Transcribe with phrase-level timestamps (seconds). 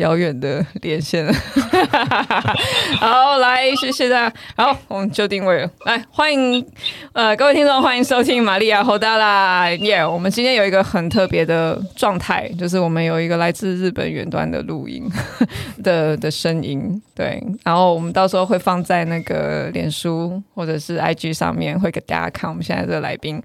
[0.00, 1.32] 遥远的连线了。
[2.98, 4.34] 好，来，谢谢大家。
[4.56, 5.70] 好，我们就定位了。
[5.84, 6.66] 来，欢迎
[7.12, 10.04] 呃各位听众，欢迎收听玛利亚侯大啦耶！
[10.04, 15.08] 我们今天有一个很特别的状态，就是我们有一个来自日本远端的录音
[15.84, 17.00] 的的声音。
[17.14, 23.42] 对，然后我们到时候会放在那个脸书或者是 IG 上面，会给大家看我们现在这个来宾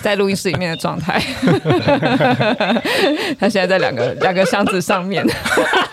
[0.00, 1.22] 在录音室里面的状态。
[3.38, 5.24] 他现在在两个两个箱子上面。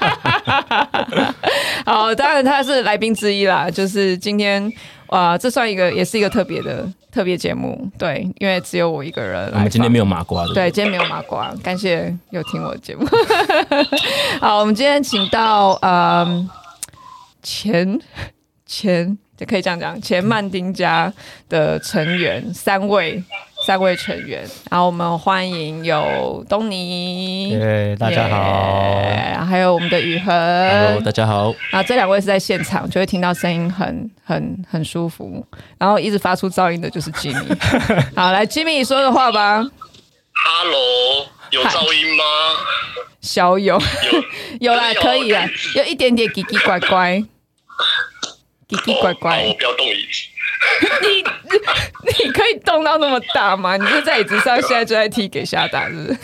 [1.85, 3.69] 好，当然他是来宾之一啦。
[3.69, 4.71] 就是今天
[5.07, 7.89] 哇，这算一个，也是一个特别的特别节目。
[7.97, 9.49] 对，因为只有我一个人。
[9.53, 10.53] 我们今天没有麻瓜的。
[10.53, 11.53] 对，今天没有麻瓜。
[11.63, 13.05] 感谢有听我的节目。
[14.41, 16.49] 好，我们今天请到嗯
[17.43, 17.99] 前
[18.65, 21.13] 前就可以这样讲，前曼丁家
[21.47, 23.23] 的成员三位。
[23.65, 30.27] 三位成员，然后我们欢迎有东尼，耶，大家好，还有我们的宇恒
[30.69, 31.51] ，Hello，大家好。
[31.71, 35.43] 啊，这两位是在现场，就会听到声音很很很舒服，
[35.79, 37.57] 然后一直发出噪音的就是 Jimmy。
[38.15, 39.55] 好，来 Jimmy 说的话吧。
[39.57, 42.23] Hello，有噪音吗？
[43.19, 43.81] 小 有，
[44.59, 45.43] 有，有啦，可以啦，
[45.75, 47.19] 有一点点奇奇怪怪，
[48.69, 49.43] 奇奇怪怪。
[49.47, 50.34] 我不要动椅子。
[51.01, 51.23] 你
[52.25, 53.77] 你可以动到那么大吗？
[53.77, 56.17] 你就在椅子上，现在就在踢给下打，是不是？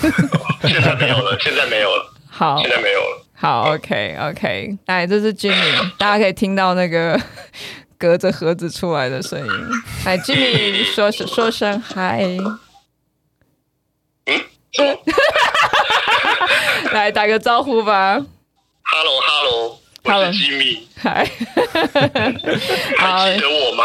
[0.68, 2.14] 现在没有了，现在没有了。
[2.30, 3.26] 好，现在没有了。
[3.36, 4.78] 好，OK OK。
[4.86, 7.20] 来，这是 Jimmy，大家可以听到那个
[7.98, 9.52] 隔着盒子出来的声音。
[10.06, 12.24] 来，Jimmy 说说声嗨。
[14.26, 14.40] 嗯。
[16.94, 18.24] 来打个招呼吧。
[18.84, 19.81] Hello，Hello。
[20.04, 21.32] 我是吉米， 还记
[23.40, 23.84] 得我吗？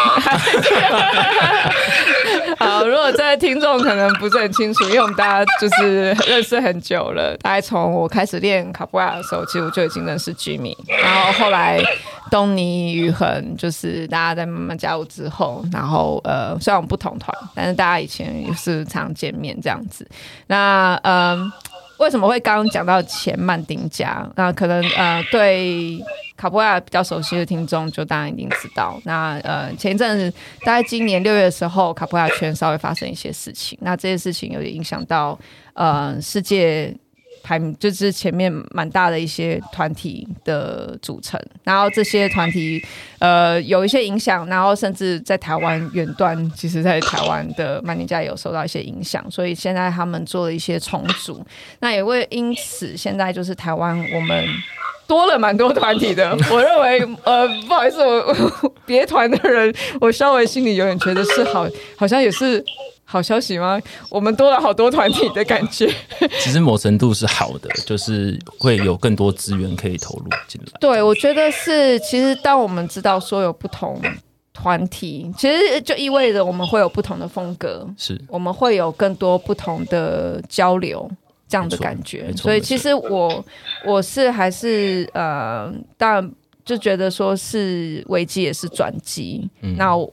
[2.59, 10.77] 好，如果这位听众可能不是很清楚，因为我们大家就是认识很久了，大概从我开始练卡布拉的时候，其实我就已经认识吉米。
[10.89, 11.79] 然后后来
[12.31, 20.09] 东尼、宇恒，就是大家在慢慢加入之后，然后呃，虽然我们不同团，但是大家以前也是常见面这样子。
[20.47, 21.39] 那嗯。
[21.41, 21.53] 呃
[21.99, 24.29] 为什么会刚刚讲到前曼丁家？
[24.37, 25.99] 那可能呃，对
[26.37, 29.01] 卡布亚比较熟悉的听众就当然已经知道。
[29.05, 30.31] 那呃，前一阵子
[30.65, 35.39] 大概今年六月的时候，卡布亚圈稍微发生一些事情，那这些事情有点影响到
[35.75, 36.95] 呃世界。
[37.47, 42.85] 排名就是前面蛮大的一些团体的组成，然后这些团体
[43.21, 51.41] 呃有一些影响，然后甚至在台湾远端，其实在台湾的曼尼家也有受到一些影响，所以现在他们做了一些重组，
[51.79, 54.45] 那也会因此现在就是台湾我们
[55.07, 61.65] 多了蛮多团体的，我认为呃不好意思，我 别团的人，我稍微心里有点觉得是好，
[61.97, 62.65] 好像也是。
[63.09, 63.81] 好消息吗？
[64.11, 65.89] 我们多了好多团体的感觉。
[66.43, 70.73] 其实某程度是好的，就是会有更多资源可以投入进来。
[70.81, 71.99] 对，我觉得是。
[72.01, 74.03] 其实当我们知道说有不同
[74.53, 81.09] 团体，其实就意味着我们会有不同的风格，是我们会有更多不同的交流
[81.49, 82.33] 这样的感觉。
[82.37, 83.45] 所以其实我
[83.85, 86.33] 我是还是呃，当然。
[86.67, 90.13] 就觉得说是危机也是转机，嗯、那我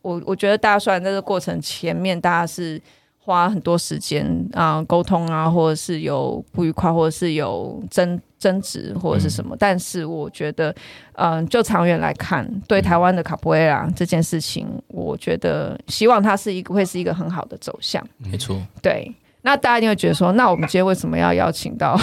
[0.00, 2.80] 我我觉得大家虽然在这个过程前面大家是
[3.18, 10.70] 花很多时间啊沟通啊，或者是有不愉快，或者是有争争执或者是什么，嗯、但是我觉得，
[11.14, 19.12] 嗯、呃，就长远来看，对台湾的卡布埃拉这件事情，我觉得希望它是一个会是一个很好的走向，没错，对。
[19.42, 21.98] 那大家一定会觉得说，那我们今天为什么要邀请到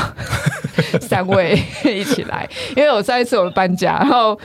[1.02, 2.48] 三位一起来？
[2.76, 4.36] 因为我上一次我们搬家，然后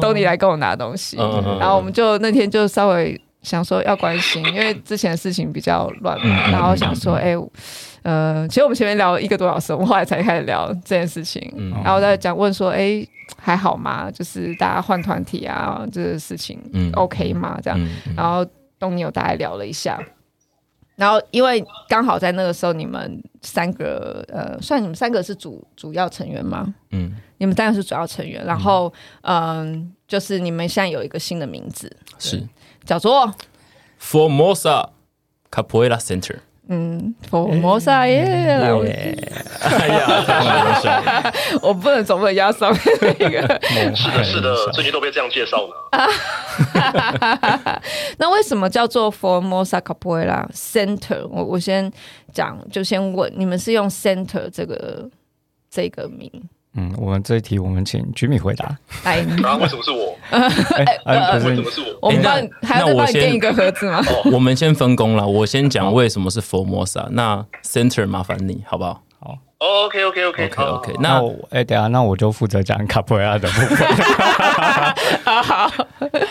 [0.00, 1.16] 东尼来跟我拿东西，
[1.60, 7.36] 然后我们就那天就稍微想说要关心，因为之前的事情比较乱嘛，然后想说，哎，
[8.02, 11.52] 呃，其实我们前面聊了一个多小时，我们后来才开始聊这件事情，
[11.84, 13.06] 然后再讲问说，哎，
[13.40, 14.10] 还好吗？
[14.10, 17.58] 就是大家换团体啊，这个事情嗯 OK 吗？
[17.62, 17.78] 这样，
[18.16, 18.44] 然后
[18.78, 19.98] 东尼有大概聊了一下。
[20.98, 26.74] 然后，因为刚好在那个时候，你们三个呃，算你们三个是主主要成员吗？
[26.90, 28.44] 嗯，你们当然是主要成员。
[28.44, 32.44] 然后，嗯、呃，就是你们现在有一个新的名字，是
[32.84, 33.32] 叫做
[34.02, 34.88] Formosa
[35.52, 36.40] Capoeira Center。
[36.70, 38.22] 嗯，佛摩萨耶，
[38.58, 38.84] 来我，
[39.62, 41.32] 哎呀，
[41.62, 43.40] 我不能总不能压上面那个，
[43.96, 45.88] 是的，是的，最近都被这样介绍了。
[48.18, 51.26] 那为什么叫做 Formosa Capoeira Center？
[51.30, 51.90] 我我先
[52.34, 55.08] 讲，就先问你们是用 Center 这个
[55.70, 56.30] 这个名？
[56.78, 58.78] 嗯，我们这一题我们请 Jimmy 回答。
[59.02, 60.16] 哎， 那为什么是我？
[60.30, 62.08] 哎，为什么是我？
[62.08, 64.00] 我们帮还要再给一个盒子吗？
[64.32, 69.02] 我们先分工了，我先讲为什么是 Formosa，那 Center 麻烦你好不好？
[69.18, 71.20] 好，OK OK OK OK OK，那
[71.50, 73.88] 哎，等下，那我就负责讲卡普亚的部分。
[75.24, 75.72] 好，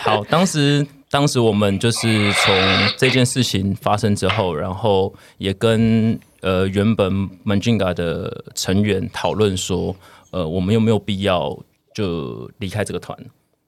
[0.00, 2.54] 好，当时当时我们就是从
[2.96, 7.12] 这件事情发生之后，然后也跟呃原本
[7.44, 9.94] Majinga 的成员讨论说，
[10.30, 11.58] 呃，我们有没有必要
[11.94, 13.18] 就离开这个团，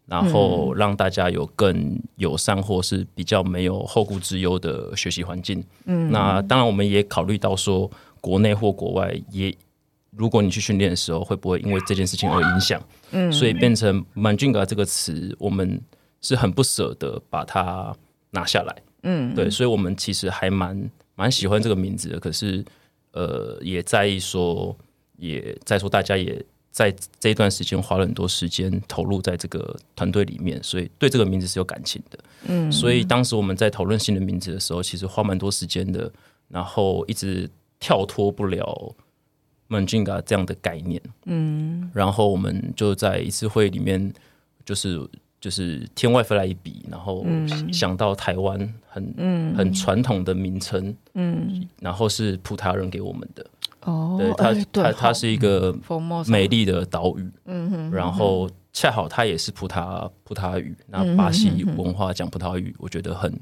[0.07, 5.65] 然后让大家有更友善或是比较没有后顾之忧的学习环境。
[5.87, 7.91] 嗯，那当然我们也考虑到说。
[8.23, 9.51] 国内或国外也，
[10.11, 12.79] 如果你去训练的时候，会不会因为这件事情而影响？
[13.13, 15.81] 嗯，所以变成 Majinga 这个词，我们
[16.21, 17.97] 是很不舍得把它
[18.33, 18.77] 拿下来。
[19.05, 22.21] 嗯，对，所以我们其实还蛮蛮喜欢这个名字的。
[22.21, 22.63] 可是，
[23.13, 24.77] 呃，也在意说，
[25.21, 32.19] 也再说，大家也在这一段时间花了很多时间投入在这个团队里面，所以对这个名字是有感情的。
[32.49, 36.11] 嗯，所以当时我们在讨论新的名字的时候，其实花蛮多时间的，
[36.49, 37.49] 然后一直。
[37.83, 38.95] 跳脱不了
[39.71, 44.13] Majinga 这样的概念，嗯，然后我们就在一次会里面，
[44.67, 45.01] 就是
[45.41, 47.25] 就是天外飞来一笔，然后
[47.73, 53.47] 想到台湾很、嗯、很传统的名称，嗯，然后是葡萄牙人给我们的，
[53.83, 55.75] 哦，对，它、它它是一个
[56.27, 63.33] 美丽的岛屿，嗯哼，然后恰好它也是葡萄葡萄牙语，那巴西文化讲葡萄牙语，我觉得很。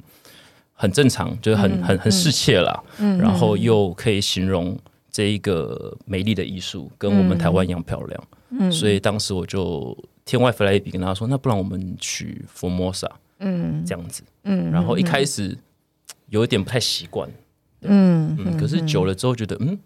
[0.81, 3.19] 很正常，就是很很很适切啦，嗯。
[3.19, 4.79] 嗯、然后又可以形容
[5.11, 9.93] 这一个美丽的艺术，跟我们台湾一样漂亮，嗯、所以当时我就
[10.25, 15.59] 天外飞来一笔，跟他说：“那不然我们取 Formosa，嗯，这样子，嗯，然后一开始
[16.29, 17.29] 有一点不太习惯，
[17.81, 19.77] 嗯嗯，可是久了之后觉得，嗯，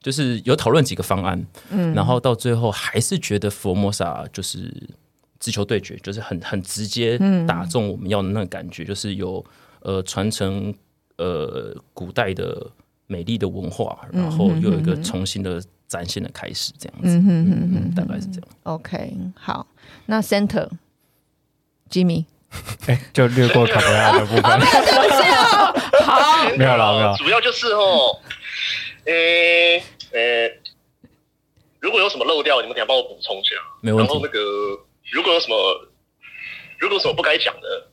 [0.00, 4.72] 就是有讨论几个方案，嗯，然后到最后还是觉得 Formosa 就是
[5.40, 9.44] 直球对决，就是很很直接打中我们要的那个感觉，就是有。
[9.80, 10.74] 呃，传承
[11.18, 12.66] 呃古代的
[13.06, 18.48] 美丽的文化，然后又有一个重新的展现的开始，这样子，嗯嗯嗯，大概是这样。
[18.64, 19.64] OK，好，
[20.06, 20.68] 那 Center
[21.88, 22.24] Jimmy，
[22.88, 25.72] 哎，就略过卡普亚的部分，没有对不起哦，
[26.04, 28.18] 好，没有了，没有，主要就是哦，
[29.08, 29.82] 诶
[30.12, 30.60] 诶，
[31.80, 34.12] 如果有什么漏掉，你们等下帮我补充一下，没问题。
[34.12, 34.38] 然后那个
[35.10, 35.56] 如果有什么，
[36.78, 37.88] 如果有什么不该讲的。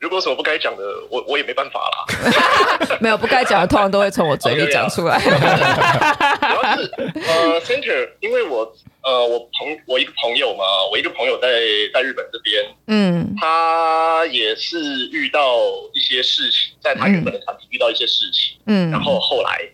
[0.00, 2.06] 如果有什么不该讲的，我我也没办法啦。
[3.02, 5.18] 没有不该讲的，通常都会从我嘴里讲出来。
[5.18, 6.92] 主要是
[7.26, 8.72] 呃，Center，因为我
[9.02, 11.50] 呃，我朋我一个朋友嘛，我一个朋友在
[11.92, 14.78] 在日本这边，嗯，他也是
[15.10, 15.58] 遇到
[15.92, 19.68] 一些事情，在他原本的团体遇到一些事情，嗯，然后后来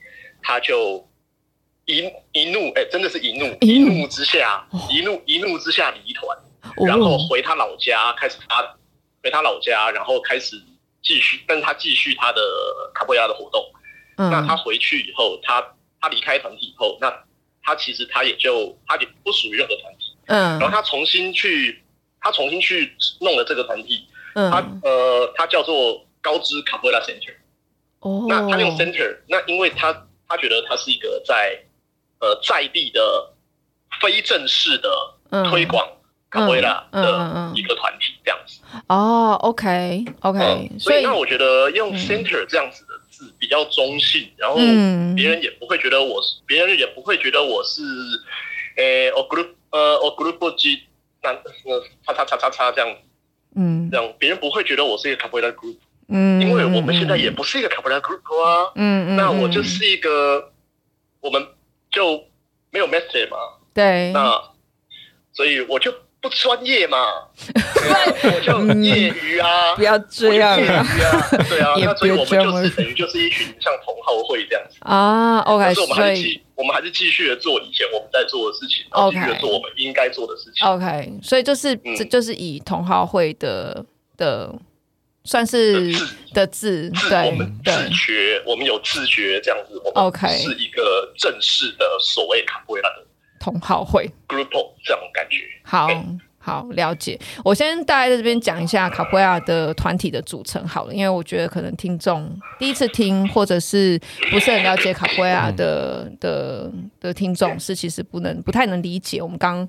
[0.45, 1.05] 他就
[1.87, 1.99] 一
[2.31, 6.39] 一怒，哎、欸，真的是一怒一怒之下，一怒一怒之下离团，
[6.87, 8.77] 然后回他老家开始他。
[9.25, 10.63] 回他老家，然后开始
[11.03, 12.43] 继续，跟他继续他的
[12.95, 13.65] 卡布亚的活动。
[14.19, 15.67] 嗯、那他回去以后，他
[15.99, 17.11] 他离开团体以后，那
[17.63, 20.15] 他其实他也就他也不属于任何团体。
[20.27, 21.83] 嗯，然后他重新去，
[22.21, 24.07] 他重新去弄了这个团体。
[24.35, 27.35] 嗯，他呃，他叫做高知卡布拉 Center。
[28.01, 31.59] 哦，那他用 Center，那因为他他觉得他是一个在
[32.21, 33.33] 呃在地的
[34.01, 34.91] 非正式的
[35.51, 35.87] 推广。
[35.87, 35.91] 嗯
[36.35, 38.61] 卡布拉的一个团体这样子。
[38.89, 44.57] 哦，OK OK，所以那我觉得用 center 这样子的字比较中性，然后
[45.15, 47.83] 别人也不会觉得我是，别人也不会觉得我是，
[48.75, 50.83] 诶，o group，呃，o group G，
[51.23, 51.31] 那
[51.65, 52.97] 那叉叉叉叉叉这样，
[53.55, 55.77] 嗯，这样别人不会觉得我是一个卡布拉 group，
[56.09, 60.53] 嗯，因为我们现在也不是一个卡布拉 group 啊，嗯嗯，那我就是一个，
[61.21, 61.47] 我们
[61.91, 62.25] 就
[62.71, 63.37] 没有 message 嘛，
[63.73, 64.41] 对，那
[65.33, 65.93] 所以我就。
[66.25, 66.97] 不专业嘛，
[67.37, 70.87] 我就业余啊，不要这样啊，
[71.51, 75.41] 对啊， 那所以我们就是等于就是一群像同好会这样子啊。
[75.41, 80.67] OK，所以我们还是继我们还是继续的做以前我们在做的事情，然后继续的做我们应该做的事情。
[80.67, 83.85] OK，所以就是这就是以同好会的
[84.17, 84.51] 的
[85.25, 85.91] 算是
[86.33, 89.81] 的字，对，我们自觉，我们有自觉这样子。
[89.95, 93.07] OK，是一个正式的所谓卡布瑞拉的。
[93.41, 94.49] 同好会 group
[94.85, 95.89] 这种感觉，好
[96.39, 97.19] 好了解。
[97.43, 103.99] 我先大概在这边讲一下卡普亚的团体的组成好了，因为我觉得可能听众第一次听或者是
[104.31, 109.21] 不是很了解卡普亚的的的听众是其实不能不太能理解。
[109.21, 109.67] 我们刚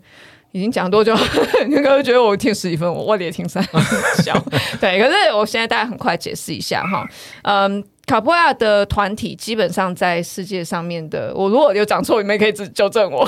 [0.56, 1.14] 已经讲多久？
[1.68, 3.62] 你刚刚觉得我听十几分，我我也听三
[4.24, 4.34] 小
[4.80, 4.98] 对。
[4.98, 7.06] 可是我现在大概很快解释一下哈，
[7.44, 7.84] 嗯。
[8.06, 13.28] 卡普亚的团体基本上在世界上面的，我如果有讲错，你们可以纠纠正我。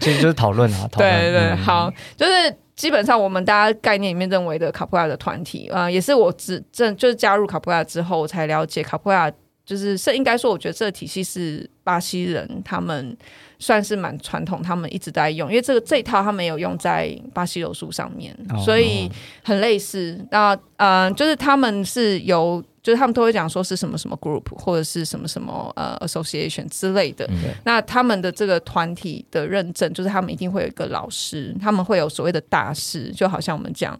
[0.00, 2.32] 其实就是讨论啊， 对对对，嗯、好，就是
[2.74, 9.30] 基本上我们大家概念里面认为的卡普亚的团体啊、呃，也是我只正就是加入卡普亚之后，我才了解卡普亚
[9.64, 13.16] 就是是应该说，我觉得这个体系是巴西人他们
[13.60, 19.08] 算是蛮传统，他们一直在用，因为这个这一套他们有用在巴西柔术上面，哦、所以
[19.44, 20.18] 很类似。
[20.30, 27.26] 那嗯、呃，就是他们是由，就是他们都会讲说是什么什么 group 或者是什么什么呃 association 之类的。
[27.28, 33.98] 嗯、那他们的这个团体的认证，就是他们一定会有一个老师，他们会有所谓的大师，就好像我们讲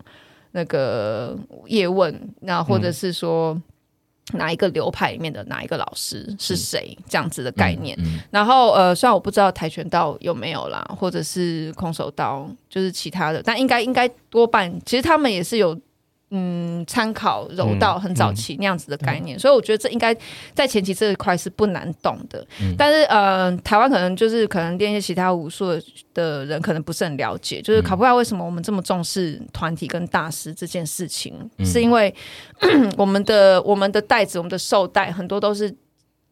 [0.53, 3.53] 那个叶问，那或者是说。
[3.53, 3.63] 嗯
[4.35, 6.97] 哪一个流派里面的哪一个老师是谁？
[7.09, 7.97] 这样子的概念。
[8.01, 15.79] 嗯嗯、然后呃，虽然我不知道跆拳道有没有啦，或者是空手道，就是其他的，但应该应该多半，其实他们也是有。
[16.31, 20.17] 嗯，参考柔道很早期那样子的概念，所以我觉得这应该
[20.55, 22.47] 在前期这一块是不难懂的。
[22.61, 25.71] 嗯、但是呃，台湾可能就是可能练一些其他武术
[26.15, 32.15] 的人可能不是很了解，就是考不到为什么我们这么重视团体跟大师这件事情，嗯、是因为
[32.97, 35.75] 我们的我们的带子、我们的绶带很多都是。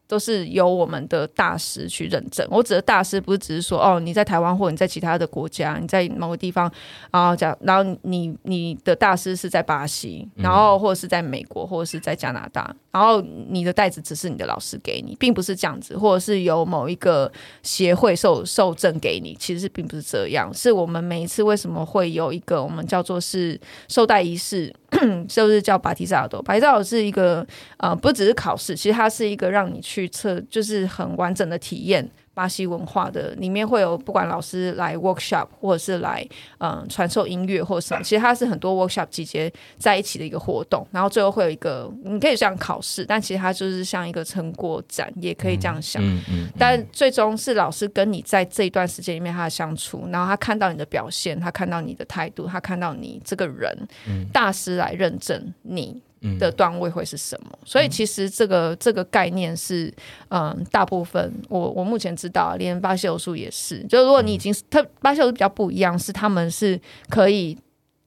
[0.09, 2.45] 都是由我们的大师去认证。
[2.49, 6.69] 我指的大师不是只是说哦，你在台湾或者你在其他的国家，你在某个地方
[7.11, 20.51] 啊讲，然后你你的大师是在巴西，然后或者是在美国，或者是在加拿大，然后你的袋子只是你的老师给你，并不是这样子，或者是由某一个协会受受证给你，其实并不是这样。
[20.51, 24.73] 是我们每一次为什么会有一个我们叫做是受带仪式。
[25.27, 27.45] 就是叫巴提萨多，巴提萨多是一个
[27.77, 32.09] 呃，不只是考试，其实它是一个让你去测，就是很完整的体验。
[32.33, 36.25] 巴西文化的里面会有不管老师来 workshop 或者是来
[36.59, 46.01] 嗯传授音乐或者什么，其实它是很多 workshop 集结在一起的一个活动，然后最后会有一个你可以这样考试，但其实它就是像一个成果展，也可以这样想。
[46.03, 53.75] 嗯嗯嗯、但最终是老师跟你在这一段时间里面他的相处，然后他看到你的表现，他看到你的态度，他看到你这个人，
[54.07, 56.01] 嗯、大师来认证你。
[56.37, 57.59] 的段位会是什么？
[57.65, 59.93] 所以其实这个这个概念是，
[60.29, 63.83] 嗯，大部分我我目前知道，连巴西柔术也是。
[63.85, 67.57] 就如果你已经特巴西柔术比较不一样，是他们是可以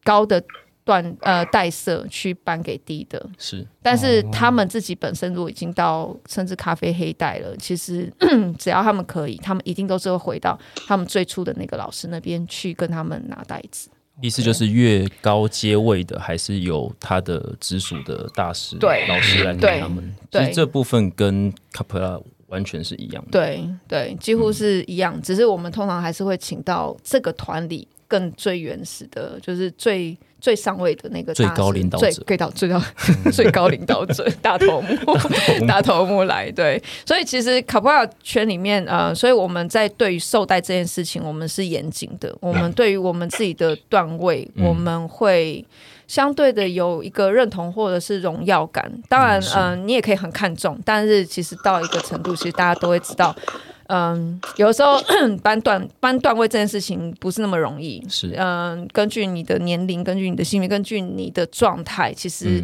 [0.05, 0.43] 高的
[0.85, 3.67] 段呃带色去颁给低的，是。
[3.81, 8.13] 但是他们自己本身如果已经到甚至咖啡黑带了，其实
[8.59, 13.89] 只要他们可以，他们一定都是会回到他们最初的那个老师那边去跟他们拿袋子。
[14.21, 20.15] 意思就是越高阶位的，还是有他的直属的大师、对老师来给他们。
[20.31, 23.31] 其实这部分跟卡普拉完全是一样的。
[23.31, 30.17] 对对，几乎是一样，嗯、只是我们通常还是会请到这个团里更最原始的，就是最。
[30.43, 32.83] 最上位的那个 最高领导者，最到最高
[33.33, 34.97] 最高领导者大头目
[35.69, 42.37] 大头目来对，所以其实卡普拉圈里面呃，所以我们在对于受带这件事情，我们是严谨的。
[42.41, 45.65] 我们对于我们自己的段位，嗯、我们会
[46.09, 48.91] 相对的有一个认同或者是荣耀感。
[49.09, 53.35] 当然，嗯、呃，你也可以很看重，但是其实到一个程度，其实大家都会知道。
[53.89, 55.01] 嗯，有的时候
[55.43, 58.05] 搬段搬段位这件事情不是那么容易。
[58.09, 62.63] 是，嗯，根据你的年龄，根据你的性别，根据你的状态，其实。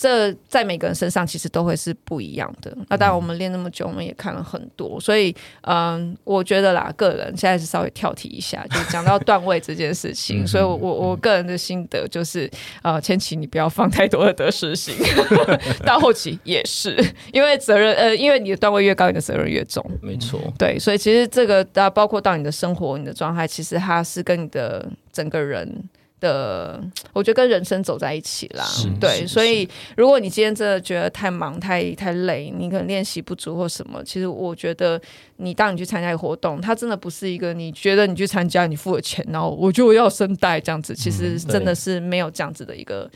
[0.00, 2.74] 嗯这在每个人身上其实都会是不一样的。
[2.88, 10.46] 那当然，我们练那么久，我们也看了很多，所以嗯，我觉得啦，个人现在是稍微跳题一下，就讲到段位这件事情。
[10.46, 12.50] 所以我我我个人的心得就是，
[12.82, 14.94] 呃，前期你不要放太多的得失心，
[15.84, 16.96] 到后期也是，
[17.32, 19.84] 因为责任呃，因为你的段位越高，你的责任越重。
[20.00, 25.84] 没错，对，所以其实这个啊，包括到你的生活、你的状态，其实它是跟你的整个人。
[26.20, 26.80] 的，
[27.12, 28.64] 我觉得跟人生走在一起啦，
[29.00, 35.00] 对，所以如果你今天真的觉得太忙、太太累，你可能练习不足或什么，其实我觉得
[35.38, 43.10] 你当你去参加一个活动，它真的不是一个你觉得你去参加，你付了钱，然后我就要声带这样子，其实真的是没有这样子的一个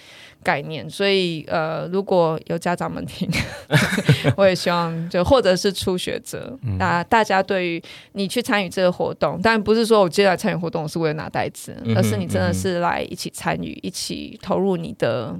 [0.45, 0.89] 概念。
[0.91, 3.27] 所以呃，如果有家长们听，
[4.37, 7.83] 我也希望就或者是初学者，那、嗯、大家对于
[8.13, 13.03] 你去参与这个活动，当然不是说我接下来参与活动是为了拿袋子，而是你真的是来。
[13.15, 15.33] 一起参与，一起投入你的，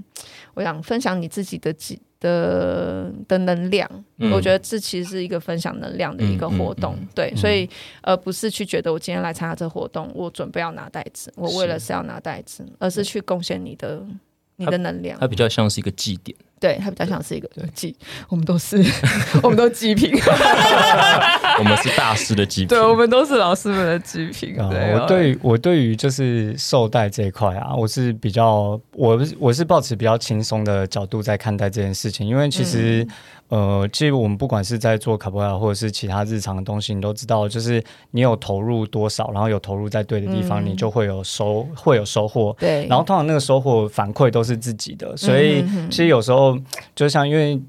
[0.55, 3.89] 我想分享你自己的几的的能量。
[4.19, 7.69] 嗯、我觉得这其实是一个分享能量的一个活动，对，所以
[8.03, 14.07] 而不是去觉得我今天来参加这个活动，我准备要拿袋子，我为了是要拿袋子，而是去贡献你的
[14.57, 15.19] 你的能量。
[15.21, 16.37] 它比较像是一个祭典。
[16.65, 17.95] 对，它比较像是一个祭，
[18.31, 18.83] 我们都是，
[19.45, 20.11] 我们都祭品，
[21.59, 24.57] 我们是大师的祭品，对，我们都是老师们的祭品。
[24.71, 33.05] 对，我对我对于就是受带这一块啊，我是比较，我我是抱持比较轻松的角度在看待这件事情，因为其实。
[33.05, 33.11] 嗯
[33.49, 37.81] 呃，其实我们不管是在做卡布拉或者是其他日常的东西，你都知道，就是
[38.11, 42.57] 你有投入多少，然后有投入在对的地方，嗯、你就会有收，会有收获。
[42.59, 46.54] 对，然后通常那个收获反馈都是自己的，所以其实有时候
[46.95, 47.61] 就像因为。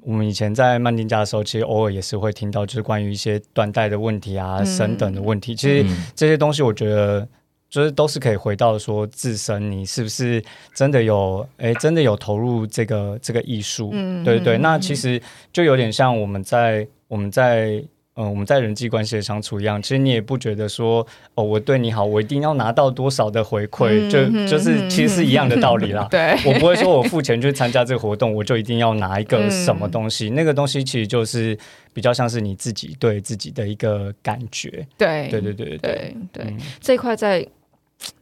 [0.00, 5.54] 我们以前在曼丁家的时候，其实偶尔也是会听到，就是关于一些断代的问题啊、升等的问题。
[5.54, 7.28] 其实这些东西，我觉得
[7.68, 10.42] 就是都是可以回到说自身，你是不是
[10.72, 13.90] 真的有哎，真的有投入这个这个艺术？
[13.92, 14.56] 嗯，对对。
[14.56, 15.20] 那其实
[15.52, 17.84] 就有点像我们在我们在。
[18.20, 21.06] 嗯，我们在人际关系的相处一样，其实你也不觉得说
[21.36, 26.04] 哦，我对你好，我一定要拿到多少的回馈，嗯、就就是其实是一样的道理啦。
[26.10, 31.56] 对，我不会说我付钱去参加这个活动，我就一定要拿一个什么东西，嗯、那个东西其实就是
[31.92, 34.84] 比较像是你自己对自己的一个感觉。
[34.98, 37.46] 对，对对对对对对，嗯、这一块在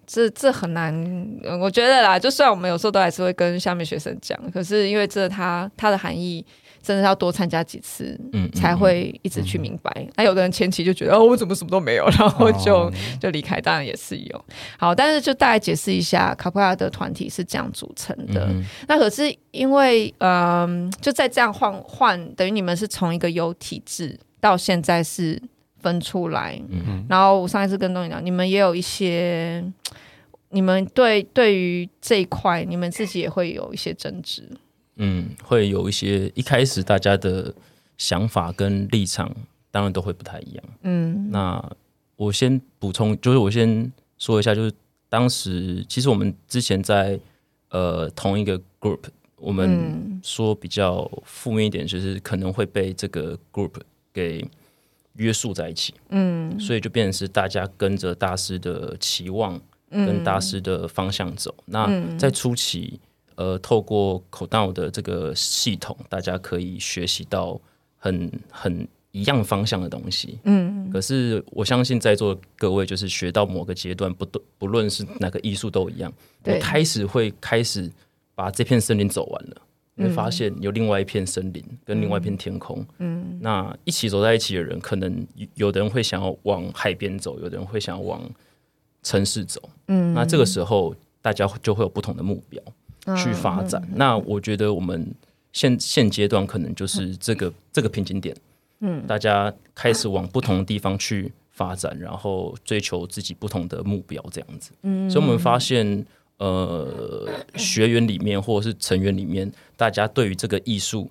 [0.07, 0.95] 这这很难，
[1.59, 6.45] 我觉得啦，就算我们有时候都还是会跟下面学生讲，可是因为这它它的含义。
[6.87, 9.91] 真的要多参加几次，嗯，才会一直去明白。
[9.97, 14.45] 那、嗯嗯嗯、有的人前期就觉得哦，我怎么什么都没有， 然后就、哦、就离开，当然也是有。
[14.79, 18.47] 好，但是就大概解释一下，卡普亚的团体是这样组成的。
[18.49, 25.43] 嗯、那可是因为，嗯、呃，就在这样换换，等于你们是从一个有体制到现在是
[25.81, 26.57] 分出来。
[26.69, 27.07] 嗯嗯。
[27.09, 29.65] 然后我上一次跟东尼讲，你们也有一些，
[30.51, 34.49] 你们对对于这一块，你们自己也会有一些争执。
[34.99, 37.55] 嗯，会有一些一开始大家的
[37.99, 39.31] 想法跟立场，
[39.71, 40.65] 当然都会不太一样。
[40.83, 41.63] 嗯，那
[42.17, 44.73] 我先补充，就是我先说一下，就是
[45.09, 47.21] 当时其实我们之前在
[47.69, 49.01] 呃同一个 group，
[49.37, 53.73] 我们说比较负面一点，就是可能会被这个 group
[54.15, 54.43] 给
[55.17, 55.93] 约束在一起。
[56.09, 59.61] 嗯，所以就变成是大家跟着大师的期望
[59.91, 61.55] 跟大师的方向走。
[61.59, 62.99] 嗯，那在初期。
[63.37, 67.61] 呃，透过 Codao 的这个系统，大家可以学习到
[67.97, 70.39] 很很一样方向的东西。
[70.45, 74.27] 嗯，可是我相信在座各位，就是学到某个阶段，不
[74.59, 76.13] 不论是哪个艺术都一样，
[76.43, 77.91] 对，开始会开始
[78.35, 79.57] 把这片森林走完了，
[79.95, 82.85] 你会发现有另外一片森林跟另外一片天空。
[82.99, 88.23] 嗯，那一起走在一起的人，可能有的人会想要往海边走，有的人会想要往
[89.03, 89.61] 城市走。
[89.89, 92.63] 嗯，那这个时候大家就会有不同的目标。
[93.15, 95.15] 去发展，嗯、那我觉得我们
[95.53, 98.35] 现现阶段可能就是这个、嗯、这个瓶颈点，
[98.81, 106.05] 嗯，大家开始往不同的地方去发展，然后追求自己不同的目标，这样子，嗯，所以我们发现，
[106.39, 111.11] 呃，学员里面或者是成员里面，大家对于这个艺术，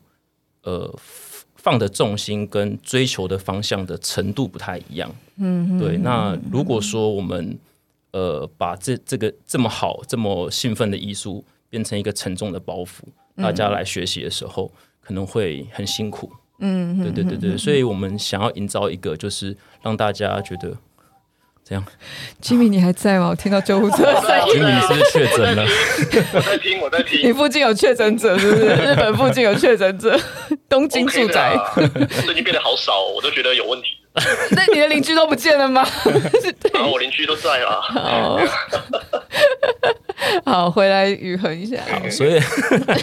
[0.63, 0.93] 呃，
[1.55, 5.97] 放的重心跟追求的方向的程度不太一样，嗯，对。
[5.97, 7.58] 那如果说我们，
[8.12, 13.01] 呃，把这这个这么好、这么兴奋的艺术，变成一个沉重的包袱，
[13.38, 16.32] 大家来学习的时候、嗯、可能会很辛苦。
[16.60, 20.78] 嗯，对对对对，所以我们想要营造一个，就是让大家觉得
[21.63, 21.86] 这样。
[22.39, 23.28] 吉米，你还在吗？
[23.30, 24.54] 我听到救护车声音。
[24.54, 25.65] 吉米，你是不是确诊了？
[26.34, 27.28] 我在听，我在听。
[27.28, 28.67] 你附近有确诊者是不是？
[28.67, 30.17] 日本附近有确诊者，
[30.69, 31.58] 东京住宅。
[32.23, 33.88] 最近变得好少，我都觉得有问题。
[34.51, 35.86] 那你的邻居都不见了吗？
[36.73, 37.82] 然 后我邻居都在啊。
[37.82, 38.39] 好，
[40.45, 41.81] 好，回来宇恒一下。
[41.89, 42.39] 好，所以，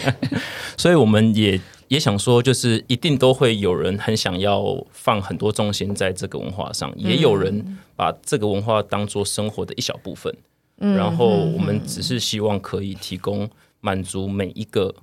[0.77, 10.35] 所以我们也也想说，就是一定都会有人很想要放很多重心在这个文化上，也有人把这个文化当做生活的一小部分。
[10.79, 13.47] 嗯，然后我们只是希望可以提供
[13.79, 14.93] 满足每一个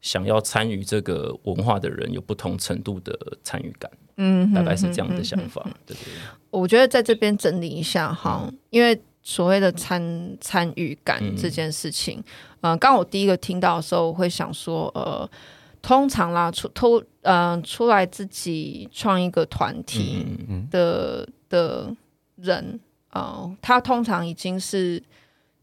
[0.00, 3.90] 想要参与这个文化的人有不同程度的参与感。
[4.16, 5.62] 嗯，大概是这样的想法。
[5.86, 6.12] 对对，
[6.50, 12.22] 我觉得在这边整理一下哈，嗯、因为所谓的参参与感这件事情，
[12.60, 15.28] 嗯，刚、呃、我第一个听到的时候，我会想说，呃，
[15.80, 20.26] 通常啦，出偷，嗯、呃，出来自己创一个团体
[20.70, 21.96] 的、嗯、的
[22.36, 22.80] 人，
[23.10, 25.02] 呃，他通常已经是。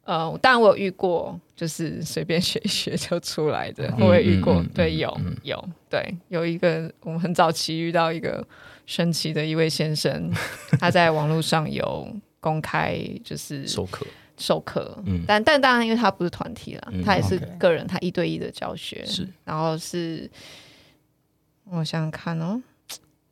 [0.05, 8.43] 呃，当然我有遇过，就是随便学一学就出来的，我也遇过，对，有、嗯、有，对，有一个我们很早期遇到一个
[8.87, 10.31] 神奇的一位先生，
[10.79, 14.05] 他在网络上有公开就是授课。
[14.41, 19.05] 授课，嗯，但但当然因为他不是团体了，嗯、他也是个人，他一对一的教学。
[19.05, 20.31] 是，然后是，
[21.65, 22.61] 我想想看哦。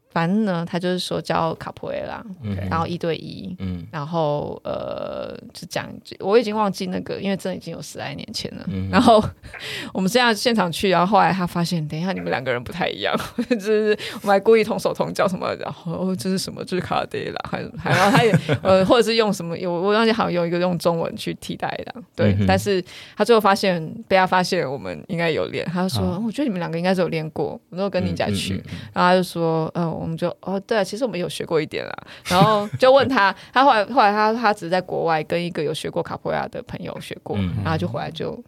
[0.09, 2.23] 反正呢，他就是说教卡普埃拉，
[2.69, 5.87] 然后一对一，嗯、然后呃，就讲，
[6.19, 8.63] 我已经忘记那个，因为真的已经有十来年前了。
[8.67, 9.23] 嗯、然后
[9.93, 13.15] 我们这样现场去，然后后来他发现，等一下你们两个人不太一样，
[13.49, 16.63] 就是我们还故意同手同脚什么，然后这是什么？
[16.63, 18.31] 就是卡德拉，还还然后他也
[18.63, 19.55] 呃，或者是用什么？
[19.57, 22.35] 有我忘记好像用一个用中文去替代的，对。
[22.39, 22.83] 嗯、但是
[23.15, 28.55] 他最后发现，被他发现我们应该有练，他就说，哦、我觉得你们两个应该是有练过，我都跟你家去，
[28.93, 29.96] 然后他就说，呃。
[29.97, 31.93] 我们就哦，对啊，其实我们有学过一点啦。
[32.29, 38.41] 然后就问他，他后来后来他他只是在国外跟一个有学过卡普亚的朋友学过，嗯、然后就回来就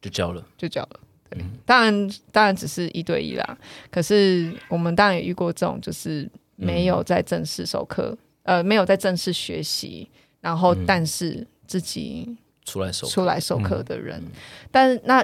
[0.00, 1.00] 就教了，就教了。
[1.30, 3.58] 对，当然当然只是一对一啦。
[3.90, 10.08] 可是我们当然也遇过这种，就是没有在正式授课，嗯、呃，没有在正式学习，
[10.40, 14.18] 然后但是自己出来授出来授课的人。
[14.20, 14.32] 嗯、
[14.70, 15.22] 但是那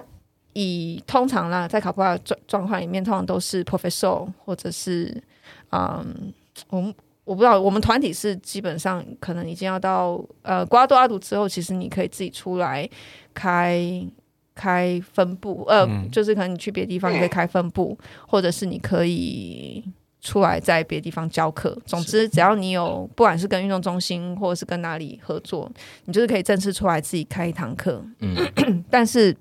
[0.55, 5.23] 以通常啦，在卡普拉状状况里面，通常都是 professor 或者是
[5.71, 6.33] 嗯，
[6.71, 6.95] 我们。
[7.27, 12.87] 我不知道，我们团体是基本上可能已经要到呃，瓜多阿图之后，其实你可以自己出来
[13.33, 14.07] 开
[14.55, 19.83] 开分部，呃，嗯、就是可能你去别的地方，你可以开分部，或者是你可以
[20.21, 21.75] 出来在别的地方教课。
[21.87, 25.73] 总之，只要你有不管是跟运动中心或者是跟哪里合作，
[26.05, 28.05] 你就是可以正式出来自己开一堂课。
[28.19, 28.37] 嗯，
[28.91, 29.35] 但是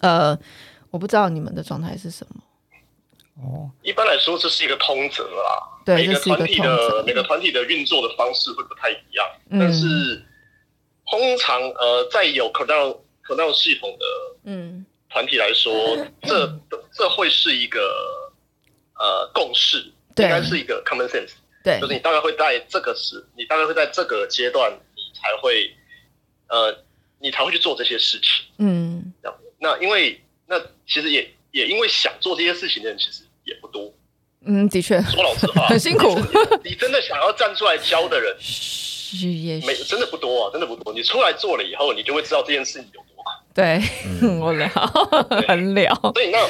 [0.00, 0.38] 呃，
[0.90, 2.42] 我不知道你们的状态是什么。
[3.42, 5.68] 哦，一般来说这是一个通则啦。
[5.84, 10.24] 对，每个团体的每个团体的运作的方式会不太一样，嗯、但是
[11.06, 14.06] 通常呃，在有 Cardano Cardano 系统的
[14.44, 14.86] 嗯。
[15.14, 16.58] 团体来说， 嗯、这
[16.94, 18.32] 这会是一个
[18.98, 20.24] 呃共识，对。
[20.24, 25.70] 应该是一个 common sense，对，就是你大概会在这个时，你大概会在这个阶段，你才会
[26.48, 26.74] 呃，
[27.18, 29.38] 你才会去做这些事情，嗯，这样。
[29.62, 33.94] 那因为那其实也也因为想做这些事情的人其实也不多。
[34.44, 36.18] 嗯，的确，说老实话，很辛苦。
[36.64, 38.36] 你真的想要站出来教的人，
[39.22, 40.92] 也没真的不多啊，真的不多。
[40.92, 43.38] 你出来做了以后，你就会知道这件事情有多难。
[43.54, 43.80] 对，
[44.20, 44.68] 嗯、 我聊
[45.46, 45.94] 很聊。
[46.12, 46.44] 所以那，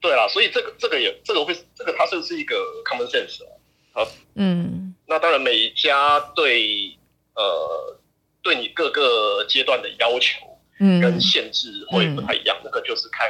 [0.00, 3.50] 对啦，所以这个这个也这个会这个它是不是一个 common sense 啊？
[3.94, 6.96] 好，嗯，那当然每一家对
[7.34, 7.98] 呃
[8.40, 10.38] 对你各个阶段的要求，
[10.84, 12.56] 嗯，跟限制会不太一样。
[12.64, 13.28] 那、嗯、个就是看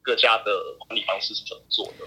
[0.00, 0.44] 各家的
[0.78, 2.06] 管理方式是怎么做的。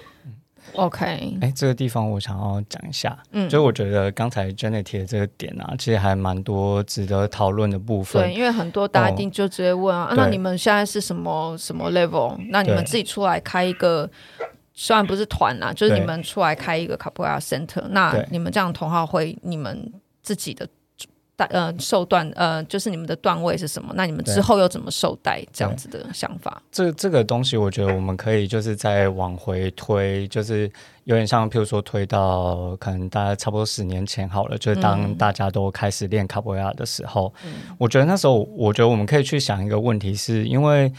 [0.73, 8.23] OK，哎，这个地方我想要讲一下，嗯，就我觉得刚才 Jenny 提的这个点啊，其实还蛮多值得讨论的部分。
[8.23, 12.35] 对，因为很多大家一定就直接问啊，哦、啊那你们现在是什么什么 level？
[12.49, 14.09] 那你们自己出来开一个，
[14.73, 20.67] 虽然不是团啊，就是你们出来开一个 Capoeira Center，那你们这样同好会，你们自己的。
[21.45, 23.93] 呃，受段呃，就是你们的段位是什么？
[23.95, 26.61] 那你们之后又怎么受带这样子的想法？
[26.71, 30.69] 这这个东西，我觉得我们可以就是再往回推，就是
[31.03, 40.91] 有点像，譬如说推到可能大概差不多十年前好了，就是当大家都开始练卡波亚的时候，嗯、我觉得那时候，我觉得我们可以去想一个问题是，是因为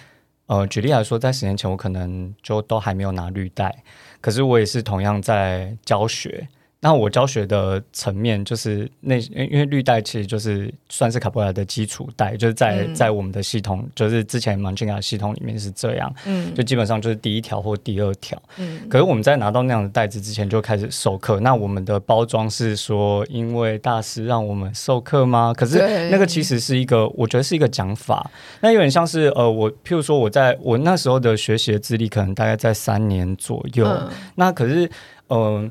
[0.47, 3.83] 呃，举例来说，在十年前我可能就都还没有拿绿带，
[4.21, 6.49] 可是我也是同样在教学。
[6.81, 25.53] 那我教学的层面就是那，因为绿带其实就是算是卡波拉的基础带，就是在、嗯、在我们的系统，就是之前 Manchinga 系统里面是这样，嗯，就基本上就是第一条或第二条，嗯，可是我们在拿到那样的袋子之前就开始授课，那我们的包装是说，因为大师让我们授课吗？
[25.53, 25.79] 可是
[26.11, 34.89] 那个其实是一个，我觉得是一个讲法，那有点像是呃，我譬如说我在我那时候的学习的资历可能大概在三年左右，嗯、那可是
[35.27, 35.65] 嗯。
[35.65, 35.71] 呃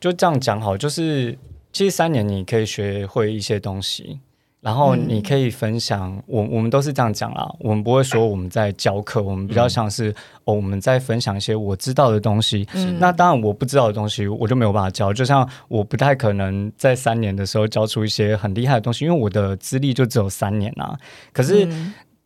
[0.00, 1.38] 就这样讲好，就是
[1.72, 4.18] 其实三年你可以学会一些东西，
[4.62, 6.10] 然后你可以分享。
[6.16, 12.66] 嗯、我我们都是这样讲啦，我们不会说我们在教课，我们比较像是、嗯、哦我们在分享一些我知道的东西。
[12.72, 15.12] 嗯、那当然我不知道的东西，我就没有办法教。
[15.12, 20.98] 就像我不太可能在三年的时候教出一些很厉害的东西，因为我的资历就只有三年啊。
[21.32, 21.68] 可是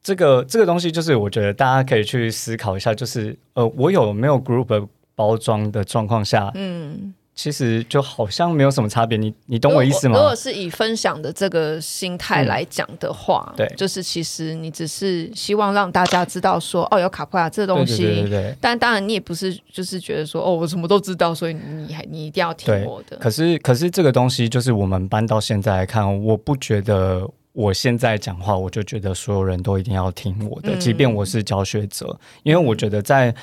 [0.01, 7.13] 这个、嗯、这个东西，就是我觉得大家可以去思考一下，就是呃，我有没有 group 包装的状况下，嗯。
[7.35, 10.16] 其实就好像没有什么差别，你你懂我意思吗？
[10.16, 23.16] 如果是以分享的这个心态来讲的话，嗯、对，就是其实你只是希望让大家知道说，哦，有卡普拉这东西，对但当然你也不是就是觉得说，哦，我什么都知道，所以你还你一定要听我的。
[23.16, 33.35] 可是可是这个东西就是我们搬到现在来看，我不觉得我现在讲话，我就觉得所有人都一定要听我的，嗯、即便我是教学者，因为我觉得在。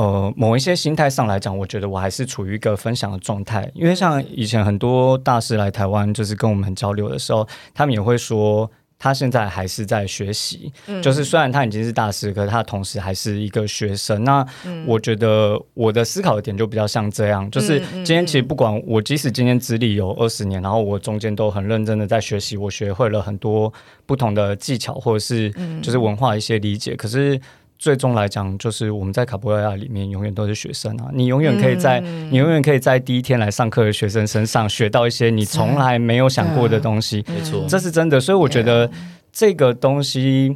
[0.00, 3.70] 呃，某一些心态上来讲，我觉得我还是处于一个分享的状态。
[3.74, 10.72] 因为像以前很多大师来台湾，就是跟我们交流的时候，他们也会说，他现在还是在学习。
[10.86, 14.24] 嗯、就是虽然他已经是大师，可是他同时还是一个学生。
[14.24, 14.42] 那
[14.86, 23.70] 我觉得我的思考的点就比较像这样，就是今天其实不管我，即使今天资历有二十年，然后我中间都很认真的在学习，我学会了很多
[24.06, 27.38] 不同的技巧，或者是就是文化一些理解，可是。
[27.80, 31.08] 最终来讲，就是我们在卡波亚里面永远都是学生啊！
[31.14, 37.24] 你永远可以在、嗯、你永远可以在第一天来上课的学生身上学到一些你从来没有想过的东西。
[37.26, 38.20] 没错，这是真的。
[38.20, 38.90] 所以我觉得
[39.32, 40.54] 这个东西，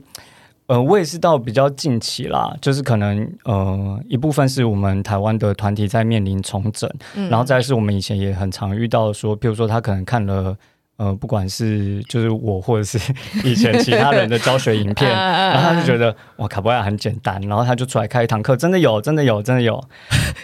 [0.67, 10.55] 呃，我也是到比较近期啦，就是可能呃一部分是我们台湾的团体在面临重整，嗯、然后再是我们以前也很常遇到说，譬如说他可能看了。
[10.97, 12.99] 呃，不管是就是我或者是
[13.43, 19.83] 以前其他人的教学影片， 然后他就觉得哇，卡布亚很简单，然后他就出来开一堂课，真的有，真的有，真的有。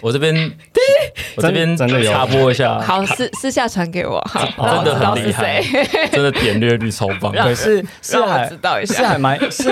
[0.00, 0.34] 我这边，
[1.36, 4.20] 我这边真的有插播一下，好私私下传给我，
[4.56, 5.62] 真的很厉害，
[6.10, 7.32] 真的点阅率超棒。
[7.32, 9.64] 可是是还知道一下，是还蛮是，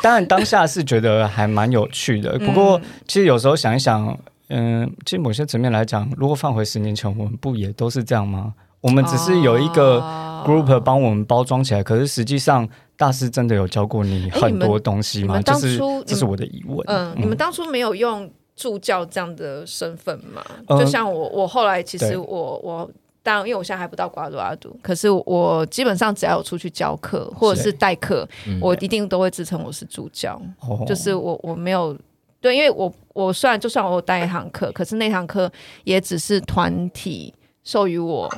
[0.00, 2.38] 当然当下是觉得还蛮有趣的。
[2.38, 4.16] 不过其实有时候想一想，
[4.48, 8.54] 嗯，其实某些层面来讲，如果放回十年前，我们不也都是这样吗？
[8.80, 10.00] 我们只是有一个
[10.46, 15.40] group 帮我们包装起来，可是实际上大师真的有教过你很多东西吗？
[15.42, 16.78] 就是这是我的疑问。
[16.86, 20.42] 嗯，你们当初没有用助教这样的身份吗？
[20.68, 22.90] 就像我，我后来其实我我
[23.22, 28.26] 当然因为我现在还不到瓜多阿杜，可是我基本上只要有出去教课或者是代课，
[28.62, 30.40] 我一定都会自称我是助教。
[30.86, 31.94] 就是我我没有
[32.40, 35.52] 对，因为我我虽然就算我有带一堂课，可是那堂课
[35.84, 38.30] 也只是团体授予我。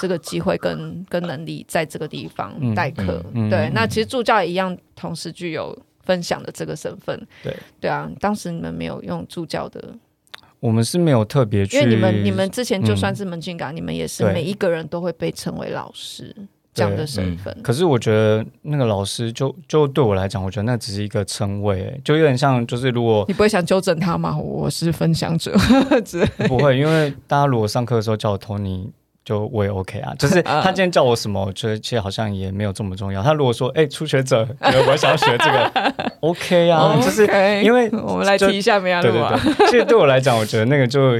[0.00, 8.10] 这个机会跟跟能力在这个地方代课，嗯嗯嗯、对，那其实助教也一样，同时具有分享的这个身份，对对啊。
[8.20, 9.94] 当时你们没有用助教的，
[10.60, 16.34] 我们是没有特别去，因为你们你们之前就算是门禁岗，嗯、你们也是每一个人都会被称为老师。
[16.74, 24.34] 这样的身份，可是我觉得那个老师就就对我来讲，我觉得那只是一个称谓，就有点像，就是如果你不会想纠正他吗？
[24.38, 25.52] 我是分享者，
[26.48, 28.88] 不会，因为大家如果上课的时候叫我 Tony。
[29.24, 33.22] 就我也 OK 啊， 就是他今天叫我什么，我觉得其实好像也没有这么重要。
[33.22, 34.46] 他如果说，哎、欸，初学者，
[34.88, 37.26] 我想要学这个， OK 啊，就是
[37.62, 39.00] 因为 我们来提一下没啊？
[39.02, 41.16] 对对对，其实对我来讲，我觉得那个就，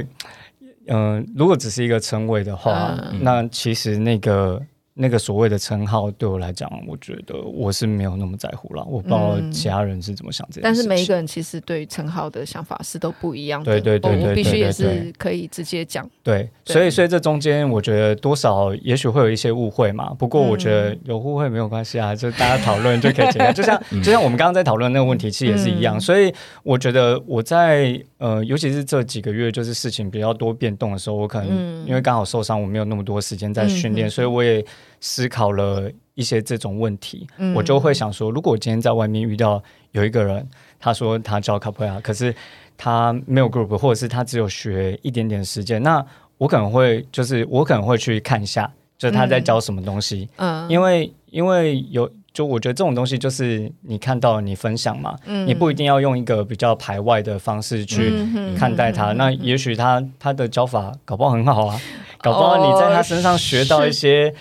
[0.87, 4.61] 嗯、呃，如果只是一个称谓的话，嗯、那其实那个。
[4.95, 8.85] 那个所谓的称号对我来讲，我觉得我是没有那么在乎了。
[8.85, 10.63] 我不知道其他人是怎么想这件事情。
[10.63, 13.71] 但是每一个人其实对称号的想法是都不一样的。
[13.71, 16.07] 对对对对，我必须也是可以直接讲。
[16.21, 20.13] 对，所以所以这中间我觉得多少也许会有一些误会嘛。
[20.13, 23.51] 不过我觉得有误会没有关系啊，就大家讨论就可以解决。
[23.53, 25.99] 就像就像我们刚刚在讨论那个问题，其实也是一样。
[25.99, 34.63] 所以我觉得我在呃，尤其是这几个月，就是事情比较多变动的时候，我可能因为刚好受伤，我没有那么多时间在训练，所以我也。
[34.99, 40.47] 思考了一些这种问题，嗯、我就会想说，如果我今天在外面遇到有一个人，
[40.79, 42.33] 他说他教卡普亚，可是
[42.77, 46.05] 他没有 group，或者是他只有学一点点时间，那
[46.37, 58.13] 我可能会就是我可能会去看一下，就是他在教什么东西，嗯，因为因为有就我觉得这种东西就是你看到你分享嘛，嗯，你不一定要用一个比较排外的方式去
[58.55, 61.79] 看待他，嗯、那也许他他的教法搞不好很好啊，
[62.19, 64.33] 搞不好你在他身上学到一些。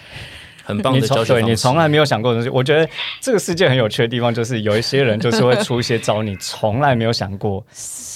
[0.62, 2.48] 哦很棒的教学，你从来没有想过的东西。
[2.48, 2.88] 我觉得
[3.20, 7.64] 这个世界很有趣的地方，就是有一些人就是会出一些招，你从来没有想过，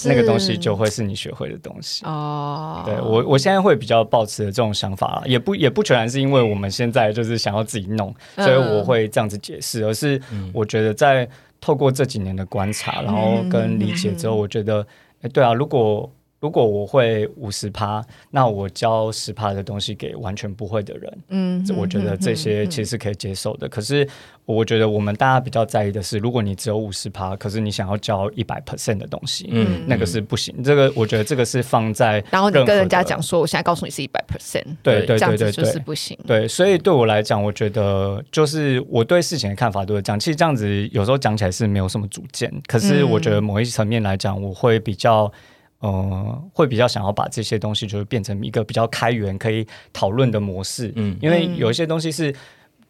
[0.05, 2.05] 那个东西就会是你学会的东西。
[2.05, 10.21] 哦，对我，我现在会比较抱持的这种想法，也不也不全然是因为我们现在就是想要自己弄，所以我会这样子解释，而是
[10.53, 11.27] 我觉得在
[11.59, 14.85] 透过这几年的观察，然后跟理解之后，我觉得，
[15.21, 16.09] 哎，对啊，如果。
[16.39, 23.67] 如果我会五十趴，那我教十趴的东西给完全不会的人，嗯，我觉得这些其实是可以接受的。
[23.67, 24.07] 可是
[24.45, 30.61] 我觉得我们大家比较在意的是，如果你只有五十趴，可是你想要教一百 percent 的东西，嗯，那个是不行。
[30.63, 36.15] 这个我觉得这个是放在然后你跟人家讲说，我现在告诉你是一百 percent，对对对对对，就是不行。
[36.27, 40.19] 对，所以对我来讲，我觉得就是我对事情的看法都是这样。
[40.19, 45.31] 其实这样子有时候讲起来是没有什么主见，可是我觉得某一层面来讲，我会比较。
[45.79, 50.91] 呃，会比较想要把这些东西，就是变成一个比较开源可以讨论的模式。
[50.95, 52.33] 嗯，因为有一些东西是，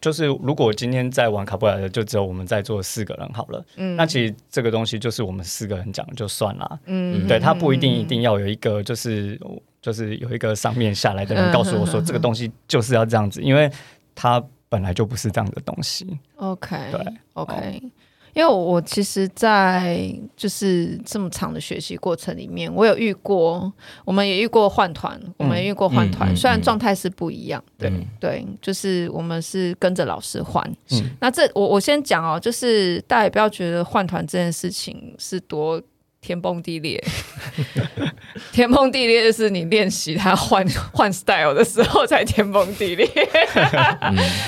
[0.00, 3.62] 就是如果今天在玩卡布莱的，就只有我们在座四个人好了。
[3.76, 6.80] 嗯，那其实这个东西就是我们四个人讲就算了。
[6.86, 9.38] 嗯，对，他不一定一定要有一个，就是
[9.82, 13.70] 就是有一个上面下来的人告诉我说，这个东西就是要这样子，因为
[14.14, 16.18] 他本来就不是这样的东西。
[16.36, 17.82] OK，对，OK。
[18.38, 23.72] 因为我其实，在就是这么长的学习过程里面，我有遇过，
[24.04, 30.64] 我们也遇过换团，我们也遇过换团，虽然状态是不一样，对对，就是我们是跟着老师换。
[31.18, 35.82] 那这我我先讲哦，就是大家也不要觉得换团这件事情是多。
[36.28, 37.02] 天崩地裂，
[38.52, 40.62] 天崩地裂是你练习他换
[40.92, 43.08] 换 style 的时候才天崩地裂。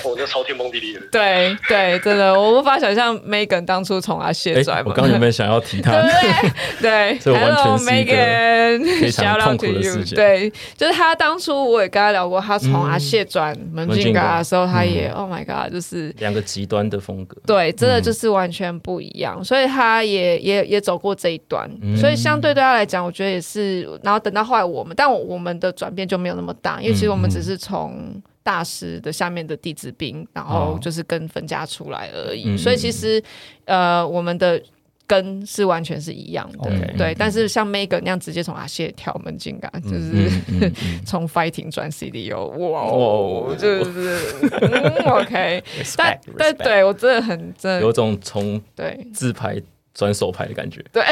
[0.04, 1.06] 我觉得超天崩地裂的。
[1.10, 4.84] 对对，真的，我无法想象 Megan 当初从阿谢转。
[4.84, 5.92] 我刚有没有想要提他，
[6.82, 10.14] 对对，Hello Megan，非常痛苦的事情。
[10.14, 17.40] 对，就是他当初我也跟他聊过，他从阿谢转门禁嘎的时候，他也 Oh my God，就是两个极端的风格。
[17.46, 21.69] 对，真的就是完全不一样，所以他也也也走过这一段。
[21.96, 23.82] 所以相对对他来讲，我觉得也是。
[24.02, 28.22] 然后等到后来我们，但我们的转变就没有那么大，因为其实我们只是从。
[28.42, 32.48] 大师的下面的弟子兵，然后就是跟分家出来而已。
[32.48, 33.22] 嗯、所以其实
[33.66, 34.60] 呃，我们的。
[35.06, 37.12] 根是完全是一样的，okay, 对。
[37.12, 40.72] 嗯、但是像 Megan 那样直接从阿谢跳门进啊，嗯、就是
[41.04, 44.20] 从、嗯、fighting 转 CDO，哇哦，就是
[45.04, 45.64] OK。
[45.98, 49.60] 但但对我真的很真的有种从对自拍。
[49.92, 51.02] 转手牌的感觉，对，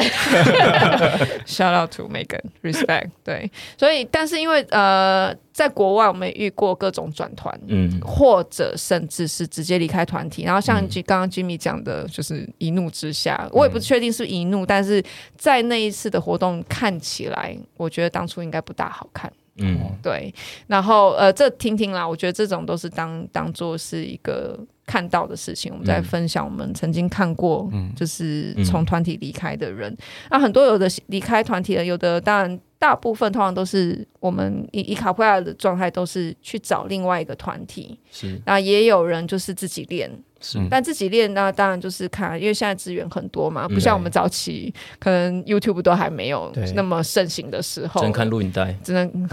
[1.47, 15.03] Shout out to Megan, respect，对，所以但是因为呃，在国外我们遇过各种转团，嗯，或者甚至是直接离开团体，然后像刚刚 Jimmy 讲的，就是一怒之下，嗯、我也不确定是一怒，但是
[15.37, 20.33] 在那一次的活动看起来，我觉得当初应该不大好看，嗯，对，
[20.69, 24.59] 然后呃，这听听啦，我觉得这种都是当当做是一个。
[24.89, 26.43] 看到的事情，我们在分享。
[26.43, 29.95] 我们曾经看过，就是从团体离开的人。
[30.31, 37.99] 那、嗯嗯啊、很多有的离开团体的，有的当然大部分通常都是我们以以卡普亚的状态，都是去找另外一个团体。
[38.11, 40.11] 是，那也有人就是自己练。
[40.41, 48.01] 是，但自己练那当然就是看，因为现在资源很多嘛，不像我们早期可能 YouTube 都还没有那么盛行的时候。
[48.01, 49.29] 只能看录影带，只能。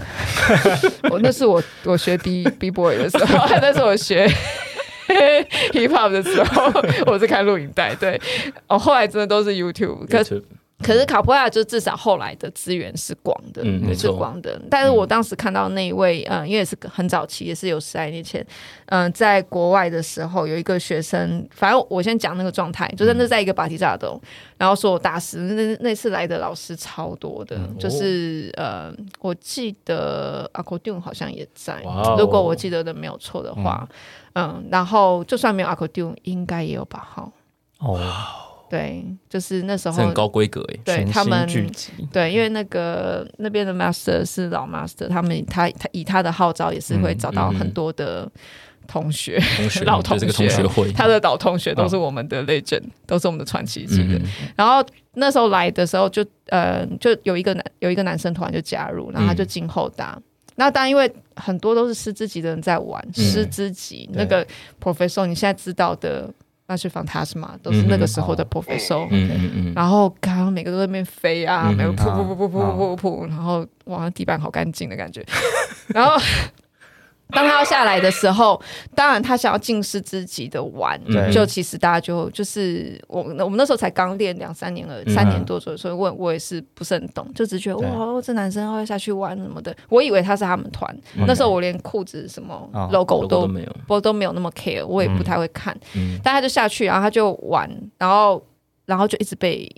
[1.10, 4.28] 我那是我我学 B B Boy 的时候， 那是我学。
[5.06, 6.72] Hip Hop 的时候，
[7.06, 8.20] 我是看录影带，对，
[8.66, 10.06] 哦，后来真的都是 YouTube。
[10.06, 10.42] 可 YouTube
[10.82, 14.60] 可是卡普亚就至少后来的资源是广的，嗯，是广的。
[14.70, 18.40] 但是我当时看到那一位，嗯、呃，因为是很早期，也是有十来年前，
[18.86, 24.20] 嗯、呃，在国外的时候，有一个学生，反正我先讲那个状态，就是那在一个巴提扎洞，
[24.58, 33.88] 然后说我大师，那那次来的老师超多的，嗯、就是呃，我记得阿科丁好像也在，哦、如果我记得的没有错的话。
[33.90, 33.96] 嗯
[34.38, 37.32] 嗯，然后就算没有阿克丢，应该也有八号。
[37.78, 37.98] 哦，
[38.68, 41.48] 对，就是那时候很高规格哎，对他们，
[42.12, 48.28] 对，因为那个那边的 master 是老 master，他们他他以他的号召也是会找到很多的
[48.86, 54.20] 同学，同学 老同学，同学会，他的老同学都是我们的 legend，都是我们的传奇级的。
[54.56, 60.20] 然后那时候来的时候就，就呃，就有一个男有一个男生突然就加入，然后他就进后搭。
[60.58, 64.46] 那当然，因为很多都是师资级的人在玩，师资级那个
[64.82, 66.32] professor，你现在知道的
[66.66, 69.06] 那是 Fantasma 都是那个时候的 professor，
[69.74, 75.24] 然后刚刚每个都在那边飞啊，每个噗噗噗噗噗噗噗，然后哇，地板好干净的感觉，
[75.88, 76.16] 然后。
[77.30, 78.60] 当他要下来的时候，
[78.94, 81.32] 当然他想要进师资级的玩，对。
[81.32, 90.96] 就其实大家就就是我我们那时候才刚练两三年了，嗯、三年多左右，所以我我也是不是很懂，就只觉得哇，这男生要下去玩什么的，我以为他是他们团。
[91.26, 95.76] 那时候我连裤子什么 logo 都没有，我都没有那么 care，我也不太会看。
[95.94, 98.40] 嗯、但他就下去，然后他就玩，然后
[98.84, 99.68] 然后就一直被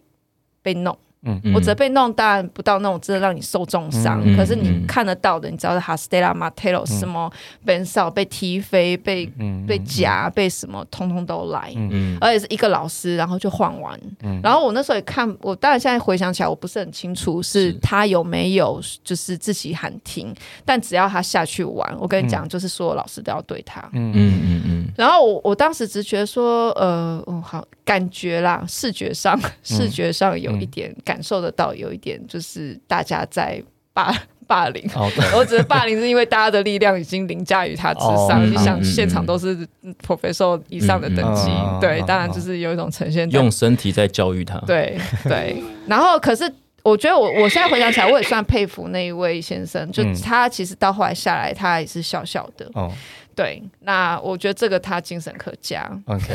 [0.61, 0.97] 被弄。
[1.23, 4.23] 嗯，我责备弄，当然不到那种真的让你受重伤。
[4.25, 7.29] 嗯、可是你看得到的，你知道是 Hastela Matelo 什么
[7.67, 11.73] Benso 被踢飞、被、嗯、被夹、被什么，通通都来。
[11.75, 13.99] 嗯、而且是一个老师，然后就换完。
[14.23, 20.33] 嗯、然后我那时候也看，我当然现在回想起来，我不是很清楚是他有没有就是自己喊停。
[20.65, 23.81] 但只要他下去玩，我跟你讲，就是所有老师都要对他。
[23.93, 24.93] 嗯嗯嗯嗯。
[24.97, 30.95] 然后我我当时只觉得说，呃，哦好，感觉啦，视觉上视觉上有一点。
[31.09, 33.63] 感受得到有一点，就是大家在
[33.95, 34.15] 霸
[34.47, 34.87] 霸凌。
[35.35, 39.67] 我只是霸凌是因为大家的力量已经凌驾于他之上，你想、oh, 现场都是
[40.07, 43.31] professor 以上的等级，对，当然就是有一种呈现。
[43.31, 44.59] 用身体在教育他。
[44.67, 45.63] 对对。
[45.87, 46.45] 然后，可是
[46.83, 52.71] 我觉得我我现在回想起来，我也算佩服那一位先生，就他其实到后来下来，他也是笑笑的。
[52.75, 52.93] 哦。
[53.35, 55.89] 对，那我觉得这个他精神可嘉。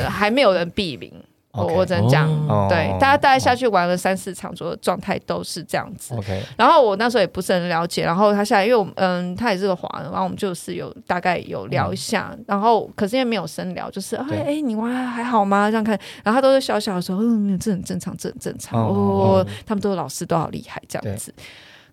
[0.10, 1.12] 还没有人避名。
[1.56, 2.68] 我我只能讲，oh.
[2.68, 6.16] 对，大家大概下去玩了三四场，左右状态都是这样子。
[6.58, 15.70] 然后我那时候也不是很了解，然后他下来，因为我们嗯，他也是个华人，然后我们就是有大概有聊一下，嗯、然后可是因为没有深聊，就是哎哎，你玩还好吗？
[15.70, 18.84] 这样看，然后他都是小小的时候，嗯，这很正常，这很正常。
[18.84, 18.98] Oh.
[19.38, 21.32] 哦，他们都是老师都好厉害这样子。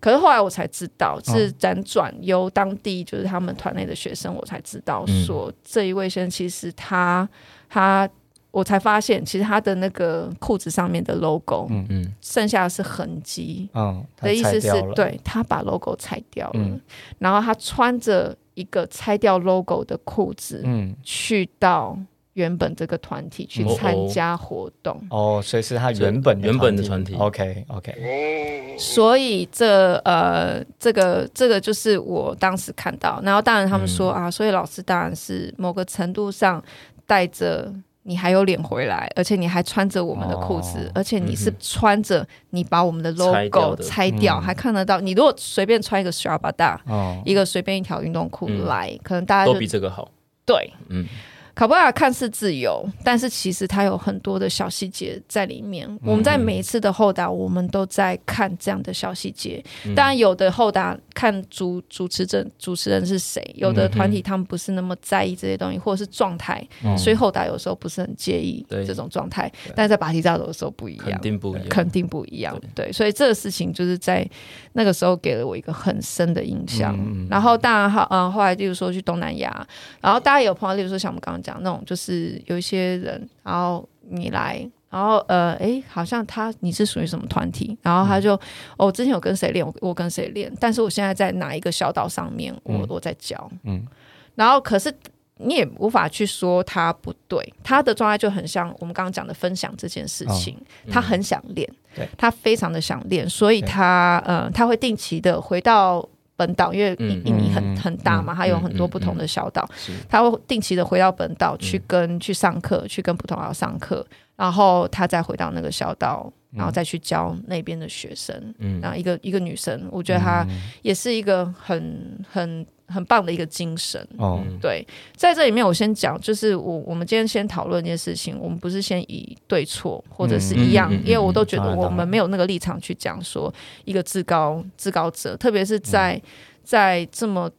[0.01, 7.29] 可是后来我才知道，是辗转由当地就是他们团内的学生，我才知道说、嗯、这一位先生其实他
[7.69, 8.09] 他。
[8.53, 11.87] 我才发现，其实他的那个裤子上面的 logo，嗯。
[11.89, 16.81] 嗯，剩下的是痕迹，嗯，的意思是对他把 logo 拆掉了，嗯，
[17.19, 21.99] 然后他穿着一个拆掉 logo 的裤子，嗯，去到
[22.35, 36.63] 原本这个团体去参加活动，哦，所以是他原本原本的团体，OK OK，所以这呃，这个这个就是我当时看到，然后当然他们说啊，所以老师当然是某个程度上
[37.07, 37.73] 带着。
[38.03, 45.01] 你还有脸回来，而且你还穿着我们的裤子，哦、而且你是穿着你把我们的 logo 拆掉，还看得到。
[45.01, 50.11] 你如果随便穿一个 Shabada，、哦、一个随便一条运动裤来，嗯、可能大家就都比这个好。
[50.47, 51.07] 对，嗯。
[51.53, 55.87] 卡布亚看似自由，但是其实它有很多的小细节在里面。
[55.87, 59.63] 嗯、我们在每一次的后打，我们都在看这样的小细节。
[59.85, 69.53] 嗯、当然，有的后打看主主持人主持人是谁，有的团体他们不是那么在意这些东西，或者是状态，嗯、所以后打有时候不是很介意这种状态。
[69.77, 72.59] 但是在巴提萨的时候不一样，肯定不一样，肯定不一样。
[72.75, 74.27] 对，对，所以这个事情就是在
[74.73, 76.97] 那个时候给了我一个很深的印象。
[76.97, 79.67] 嗯、然后当然，好，嗯，后来例如说去东南亚，
[80.01, 81.41] 然后大家有朋友，例如说像我们刚刚。
[81.41, 87.79] 讲那种就是有一些人，然后你来，然后呃，哎，好像他你是属于什么团体？
[87.81, 88.39] 然后他就，嗯、
[88.79, 93.87] 哦，我之前有跟谁练，我我跟谁练，但是我现在在哪一个小岛上面，我、嗯、我在教，嗯，
[94.35, 94.93] 然后可是
[95.37, 100.67] 你也无法去说他不对，他的状态就很像我们刚刚讲的分享这件事情，哦。
[100.87, 102.09] 嗯、他很想练，对。
[102.19, 104.35] 他非常的想练，所以他对。
[104.35, 106.07] 呃他会定期的回到。
[106.37, 109.69] 本岛，因为印尼很很大嘛，它有很多不同的小岛，
[110.09, 114.03] 他会定期的回到本岛去跟去上课，去跟葡萄牙上课，
[114.41, 118.35] 然后他再回到那个小岛，然后再去教那边的学生。
[118.57, 120.47] 嗯，然后一个一个女生，我觉得她
[120.81, 124.01] 也是一个很很很棒的一个精神。
[124.17, 124.83] 哦，对，
[125.15, 133.53] 在这里面我先讲，就是我我们今天先讨论一件事情，我们不是先以对错或者是一样，因为我都觉得我们没有那个立场去讲说
[133.85, 136.19] 一个至高至高者，特别是在
[136.65, 137.51] 在这么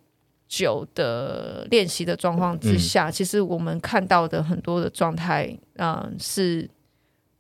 [0.51, 6.69] 久的练习的状况之下，其实我们看到的很多的状态，嗯，是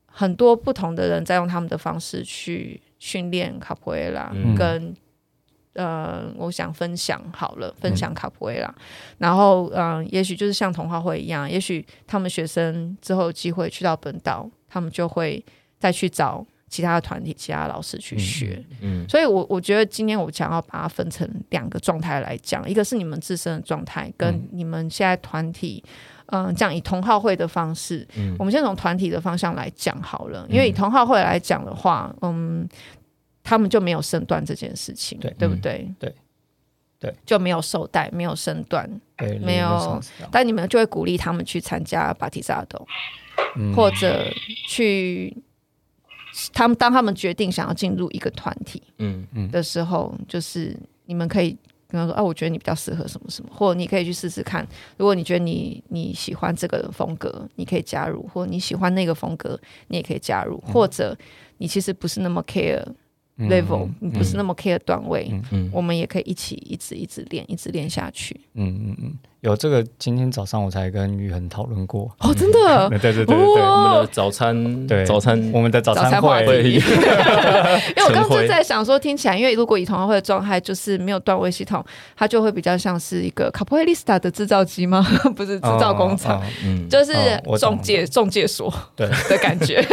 [0.05, 4.95] 很多不同的人在用他们的方式去训练卡普埃拉跟。
[5.73, 8.75] 呃，我想分享好了，分享卡普埃拉，嗯、
[9.19, 15.41] 然后嗯、呃，也许就是像童话会一样，也许他们学生之后有机会去到本岛，他们就会
[15.79, 18.63] 再去找其他的团体、其他的老师去学。
[18.79, 25.83] 嗯，嗯所以我我觉得今天我想要把它分成两个状态来讲，一个是你们自身的状态，跟你们现在团体，
[26.27, 32.67] 嗯、呃，这样以同好会的方式，嗯，我们先从团体的方向来讲好了，因为以同好会来讲的话，嗯。
[33.43, 35.83] 他们就没有身段这件事情，对，对不对？
[35.87, 36.15] 嗯、对，
[36.99, 39.99] 对，就没有綬带，没有身段，对没有。
[40.31, 42.87] 但你们就会鼓励他们去参加巴提萨斗，
[43.55, 44.27] 嗯、或者
[44.67, 45.35] 去
[46.53, 51.57] 他们当他们决定想要进入一个团体，嗯嗯的时候，嗯、就是你们可以
[51.87, 54.67] 跟他说：“啊，我觉得你比较适合什么什么，或者你可以去试试看。
[54.97, 61.17] 如果你觉得你你喜欢这个风格，你可以加入；或者你喜欢那个风格，你也可以加入；或者
[61.57, 62.83] 你其实不是那么 care。”
[63.37, 68.39] level，你不是那么 care 段位，嗯嗯、我们也可以一起一直一直练，一直练下去。
[68.53, 69.17] 嗯嗯嗯。
[69.41, 72.11] 有这个，今天早上我才跟玉恒讨论过。
[72.19, 81.83] 哦，真的， 对对对对，我们的早餐，对早餐，我们的早餐会， 因为我刚刚就 在想说，听起来，因为如果以同好会的状态，就是没有段位系统，
[82.15, 85.03] 它就会比较像是一个卡普埃利斯塔的制造机吗？
[85.35, 87.13] 不是制造工厂，嗯，就是
[87.59, 89.09] 中介中介所对。
[89.27, 89.83] 的感觉，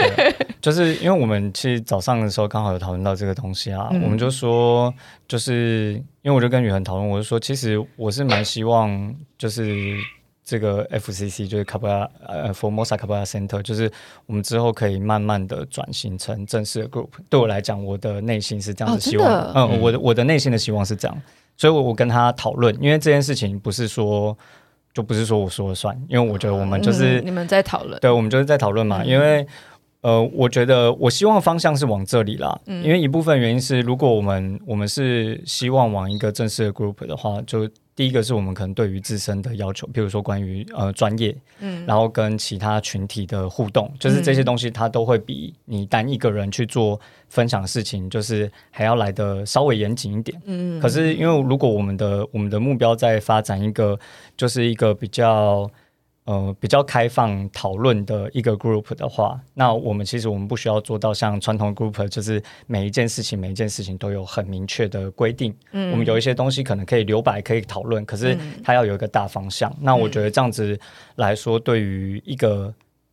[0.60, 4.92] 就是因为我们其实早上的时候刚好有讨论到这个东西啊，我们就说
[5.26, 6.02] 就是。
[6.28, 9.96] 因为我就跟宇恒讨论，我就说，其实我是蛮希望，就是
[10.44, 13.90] 这个 FCC，就是 Capoeira 呃 Formosa Capoeira Center，就是
[14.26, 17.08] 我们之后可以慢慢的转型成正式的 group。
[17.30, 21.22] 对我来讲，我的内心是这样子希望，哦、嗯，我的我的内心的希望是这样，
[21.56, 24.36] 所以我我跟他讨论，因为这件事情不是说
[24.92, 29.46] 就不是说我说了算，因为我觉得我们就是、嗯、你们在讨论，对，我们就是在讨论嘛，嗯、因为。
[30.00, 50.78] 呃，我觉得我希望方向是往这里啦，嗯、因为一部分原因是，如果我们我们是希望往一个正式的 group 的话，就第一个是我们可能对于自身的要求，比如说关于呃专业，嗯，然后跟其他群体的互动，就是这些东西它都会比你单一个人去做分享的事情，就是还要来得稍微严谨一点，嗯。
[50.78, 53.98] 可是因为如果我们的我们的目标在发展一个，
[54.36, 55.68] 就是一个比较。
[56.28, 65.56] 呃，比较开放讨论的一个 group 的话，那我们其实我们不需要做到像传统 group，就是每一件事情每一件事情都有很明确的规定。
[65.72, 69.70] 嗯，我们有一些东西可能可以留白，可以讨论，可是它要有一个大方向。
[69.70, 70.78] 嗯、那我觉得这样子
[71.16, 72.70] 来说，对于一个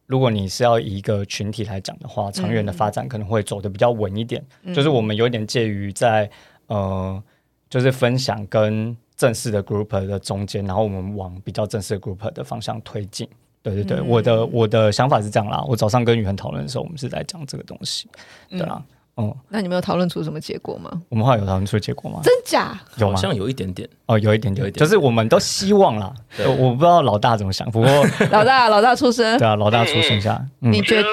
[0.07, 4.43] 如果你是要以一个群体来讲的话，长远的发展可能会走得比较稳一点。
[4.63, 6.29] 嗯、就是我们有点介于在
[6.67, 7.23] 呃，
[7.69, 8.97] 就是分享跟。
[9.17, 13.27] 正式的 group 的中间，然后我们往比较正式的 group 的方向推进。
[13.61, 15.63] 对对对，嗯、我的我的想法是这样啦。
[15.67, 18.07] 我早上跟宇恒讨论的时候，我们是在讲这个东西，
[18.49, 18.83] 对啊。
[19.15, 20.91] 哦，那你们有讨论出什么结果吗？
[21.07, 22.19] 我们后来有讨论出结果吗？
[22.21, 22.77] 真假？
[22.97, 23.15] 有吗？
[23.15, 26.13] 好像有一点点哦，有一点点，有一点点就是我们都希望啦。
[26.59, 27.89] 我不知道老大怎么想，不过
[28.29, 31.07] 老大老大出生，对啊，老大出生下，嗯、你觉得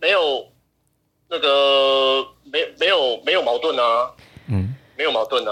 [0.00, 0.20] 没有
[1.28, 4.12] 那个没没有没有矛盾啊？
[4.46, 5.50] 嗯，没有矛盾啊？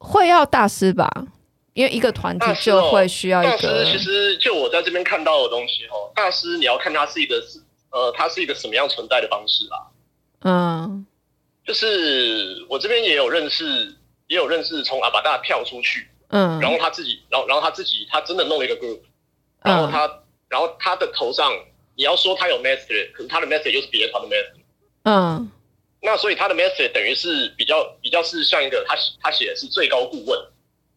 [0.00, 1.08] 会要大师吧？
[1.74, 3.52] 因为一个团体就会需要一个。
[3.52, 9.86] 大师其实就我在这边看到的东西哦，大师你要看他是一个是呃，他是一个什么样存在的方式啦。
[10.42, 11.06] 嗯，
[11.64, 13.94] 就是我这边也有认识，
[14.26, 19.00] 也有认识从阿巴大跳出去，嗯，然后他自己，然后然后他自己，他真的弄了一个 group，
[19.62, 21.52] 然后他，嗯、然后他的头上
[21.94, 24.60] 你要说他有 master，可是他的 master 又是别的团的 master，
[25.04, 25.50] 嗯，
[26.02, 30.40] 那所以他的 master 等于是比较比较是像一个他他写的是最高顾问。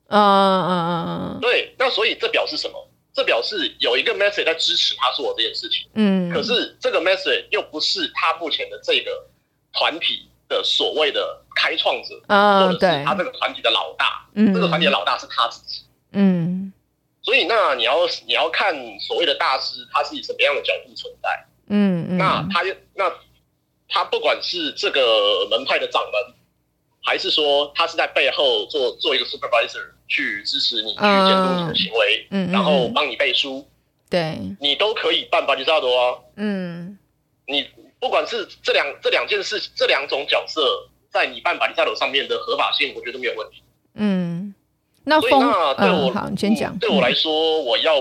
[0.07, 2.89] 嗯嗯嗯嗯，对，那所以这表示什么？
[3.13, 5.87] 这表示有一个 message 在支持他做的这件事情。
[5.93, 9.27] 嗯，可是这个 message 又不是他目前的这个
[9.71, 14.27] 团体的所谓的开创者，或者是他这个团体的老大。
[14.35, 15.83] 嗯，这个团体的老大是他自己。
[16.11, 16.73] 嗯，
[17.21, 21.45] 所以那你要你要看所谓的大师，他是以什么样的角度存在？
[21.69, 23.11] 嗯嗯，那他又那
[23.93, 26.35] 他不管是这个门派的掌门。
[27.05, 33.67] 还是说他是在背后做做一个 supervisor 去支持你，去监督你的行为，嗯，然后帮你背书，
[34.09, 36.97] 对，你都可以办巴吉萨多啊，嗯，
[37.45, 37.67] 你
[37.99, 43.61] 不管是这两这两件事，这两种角色在你办巴吉萨多上面的合法性，我觉得没有问题，
[43.95, 44.55] 嗯，
[45.03, 47.97] 那所以那对我，好，你先讲，对我来说，我要，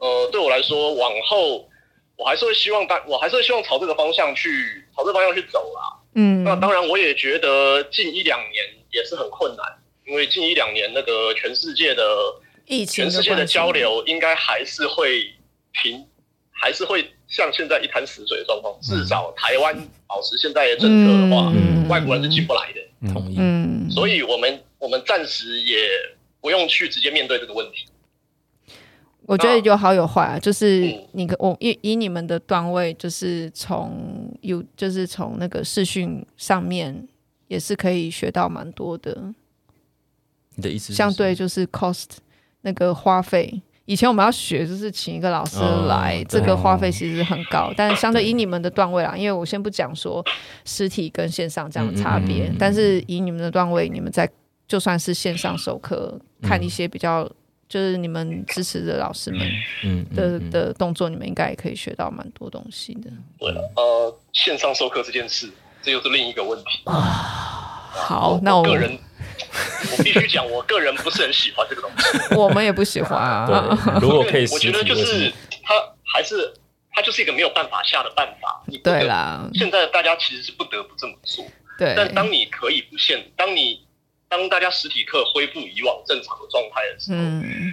[0.00, 1.68] 呃，对我来说，往后
[2.16, 4.48] 我还是会希望大，我还是会希望朝这个方向去，
[4.96, 6.00] 朝这个方向去走啦。
[6.14, 9.66] 嗯，那当然，我也觉得近一两年也是很困难，
[10.06, 12.02] 因为近一两年那个全世界的
[12.64, 15.30] 疫情，全世界的交流应该还是会
[15.82, 16.06] 停，
[16.50, 18.74] 还是会像现在一潭死水的状况。
[18.80, 23.12] 至少台湾保持现在的政策的话，嗯、外国人是进不来的。
[23.12, 23.36] 同意。
[23.38, 25.90] 嗯，所以我们我们暂时也
[26.40, 27.86] 不用去直接面对这个问题。
[29.26, 37.06] 我觉得有好有坏啊，就是你跟我以以你们的段位，就是从有就是从那个视讯上面
[37.48, 39.34] 也是可以学到蛮多的。
[40.54, 42.04] 你的意思是相对就是 cost
[42.60, 45.58] 那个花费，以前我们要学就是请一个老师
[45.88, 50.24] 来，这个花费其实很高，但相对以你们的段位啦，因为我先不讲说
[50.64, 54.30] 实体跟线上这样的差别，但是以你们的段位，你们在
[54.68, 57.28] 就算是线上授课看一些比较。
[57.68, 59.48] 就是你们支持的老师们的
[59.82, 63.10] 嗯的的动作，你们应该也可以学到蛮多东西的。
[63.38, 65.50] 对，呃，线上授课这件事，
[65.82, 66.94] 这又是另一个问题啊。
[67.92, 68.98] 好，那我个人，
[69.96, 72.34] 我必须讲，我个人不是很喜欢这个东西。
[72.38, 73.98] 我们也不喜欢啊。
[74.00, 75.74] 如果可以，我觉得就是他
[76.14, 76.54] 还是
[76.92, 78.62] 他就是一个没有办法下的办法。
[78.84, 81.44] 对啦，现在大家其实是不得不这么做。
[81.78, 83.84] 对，但当你可以不限，当你。
[84.36, 87.72] 当大家实体课恢复以往正常的状态的时候，嗯，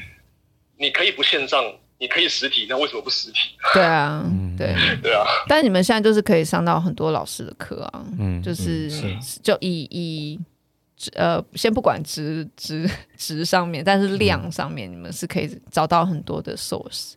[0.77, 1.61] 你可以不线上，
[1.99, 3.39] 你可以实体，那为什么不实体？
[3.73, 4.23] 对啊，
[4.57, 5.25] 对对啊。
[5.45, 8.89] 但你们现在就是可以上到很多老师的课啊，嗯，就是
[9.41, 10.39] 就以以
[11.15, 17.11] 呃，先不管值值值上面，但是量上面，你们是可以找到很多的 source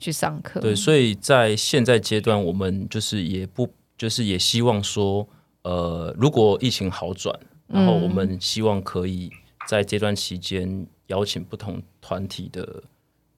[0.00, 0.60] 去上课。
[0.60, 5.28] 对，所以在现在阶段，我们就是也不就是也希望说，
[5.64, 7.38] 呃，如果疫情好转。
[7.68, 9.30] 然后我们希望可以
[9.66, 12.82] 在这段期间邀请不同团体的，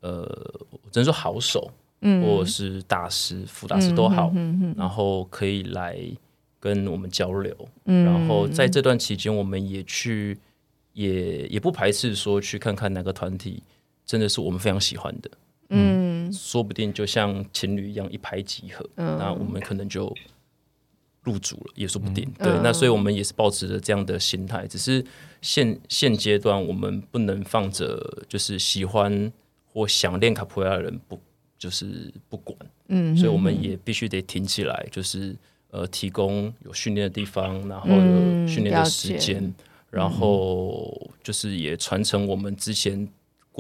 [0.01, 0.24] 呃，
[0.93, 1.68] 只能说好手，
[2.03, 4.33] 嗯，或者是大师、副大师都好，
[4.76, 5.99] 然后可以来
[6.61, 7.55] 跟我们交流。
[7.85, 10.39] 然后在这段期间，我们也去，
[10.93, 13.62] 也也不排斥说去看看哪个团体
[14.07, 15.31] 真的是我们非常喜欢的，
[15.70, 20.14] 嗯，说不定就像情侣一样一拍即合，那我们可能就。
[21.23, 25.05] 入主了也说不定，嗯、对，那所以我们也是保持着这样的心态，只是
[25.43, 29.31] 现现阶段我们不能放着就是喜欢
[29.66, 31.21] 或想练卡普亚的人不
[31.59, 32.59] 就是不管，
[32.89, 35.37] 嗯，所以我们也必须得挺起来，就是
[35.71, 39.55] 呃提供有训练的地方，然后有训练的时间，嗯、
[39.91, 43.09] 然后就是也传承我们之前。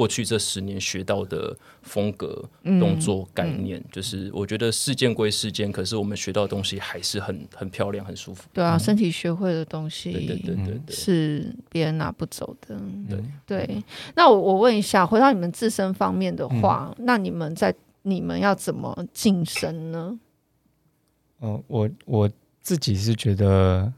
[0.00, 8.48] 过去这十年学到的风格、动作、概念，嗯嗯、就是我觉得事件归事件，可是我们学到的东西还是很很漂亮、很舒服。
[8.54, 12.80] 对啊，身体学会的东西，对对对对对，是别人拿不走的。
[13.10, 13.84] 对对，
[14.14, 20.18] 那我我问一下，回到你们自身方面的话，嗯、那你们在你们要怎么晋升呢？
[21.42, 22.30] 嗯、呃，我我
[22.62, 23.92] 自己是觉得。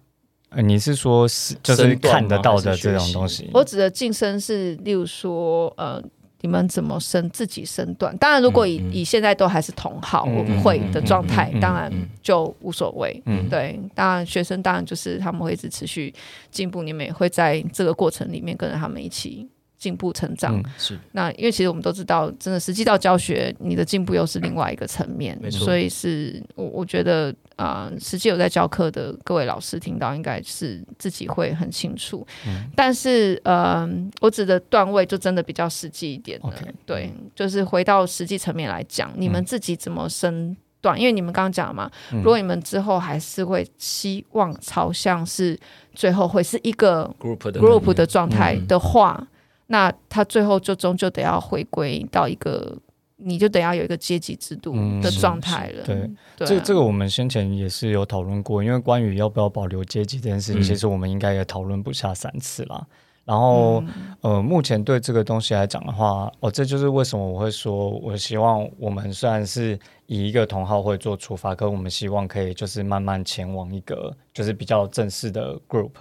[0.55, 3.49] 呃，你是说是就是看得到的这种东西？
[3.55, 6.03] 我指的晋升是，例如说，呃，
[6.43, 8.17] 你们怎么升自己身段？
[8.19, 10.27] 当然，如果以、嗯、以现在都还是同好
[10.63, 11.91] 会的状态，当然
[12.23, 13.23] 就无所谓。
[13.27, 16.13] 嗯、对，当然学生当然就是他们会一直持续
[16.51, 19.49] 进步，你们也会在这个过程里面跟着他们一起。
[19.83, 25.37] 进步成长、嗯、是那，因为其实我们都知道，真的实际到教学，你的进步又是另外一个层面。
[25.43, 32.25] 没错，所以是我我觉得啊、呃，实际有在教课的各位老师听到，应该是自己会很清楚。
[32.47, 36.53] 嗯、但是呃，我指的段位就真的比较实际一点的。
[36.87, 40.97] 对，就是回到实际层面来讲，你们自己怎么升段？
[40.97, 45.59] 嗯、因为你们刚刚讲嘛，如果你们之后还是会希望朝向是
[45.93, 49.19] 最后会是一个 group 的 group 的状态的话。
[49.19, 49.27] 嗯
[49.73, 52.77] 那他最后就终究得要回归到一个，
[53.17, 55.83] 你就得要有一个阶级制度的状态了。
[55.89, 62.87] 嗯、对，这、啊、这个我们先前也是有讨论过，因为关于要不要保留阶级这件事情，嗯、其实我们应该也讨论不下三次啦。
[63.25, 75.93] 然后，嗯、呃，目前对这个东西来讲的话，哦，这就是为什么我会说，我希望我们虽然是以一个同好会做出发，可我们希望可以就是慢慢前往一个就是比较正式的 group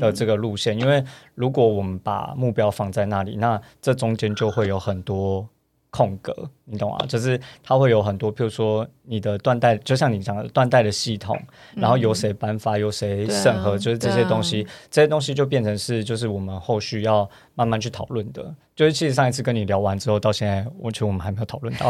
[0.00, 0.78] 的这个路线。
[0.78, 1.04] 嗯、因为
[1.34, 5.46] 如果我们把目标放在那里，那这中间就会有很多。
[5.94, 6.34] 空格，
[6.64, 7.06] 你懂啊？
[7.06, 11.40] 就是它会有很多，譬如说你的断代，就像你讲的断代的系统，
[11.76, 18.52] 然后由谁颁发，由谁审核，就是这些东西，这些东西就变成是，就是我们后续要慢慢去讨论的。
[18.74, 21.88] 就是其实上一次跟你聊完之后，到现在，我觉得我们还没有讨论到。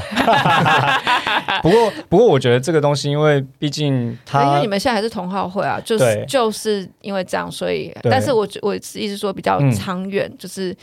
[1.62, 10.76] 不过，不过我觉得这个东西，因为毕竟它，因为你们现在还是同号会啊，就是就是因为这样，所以，但是我我意思说比较长远，就是。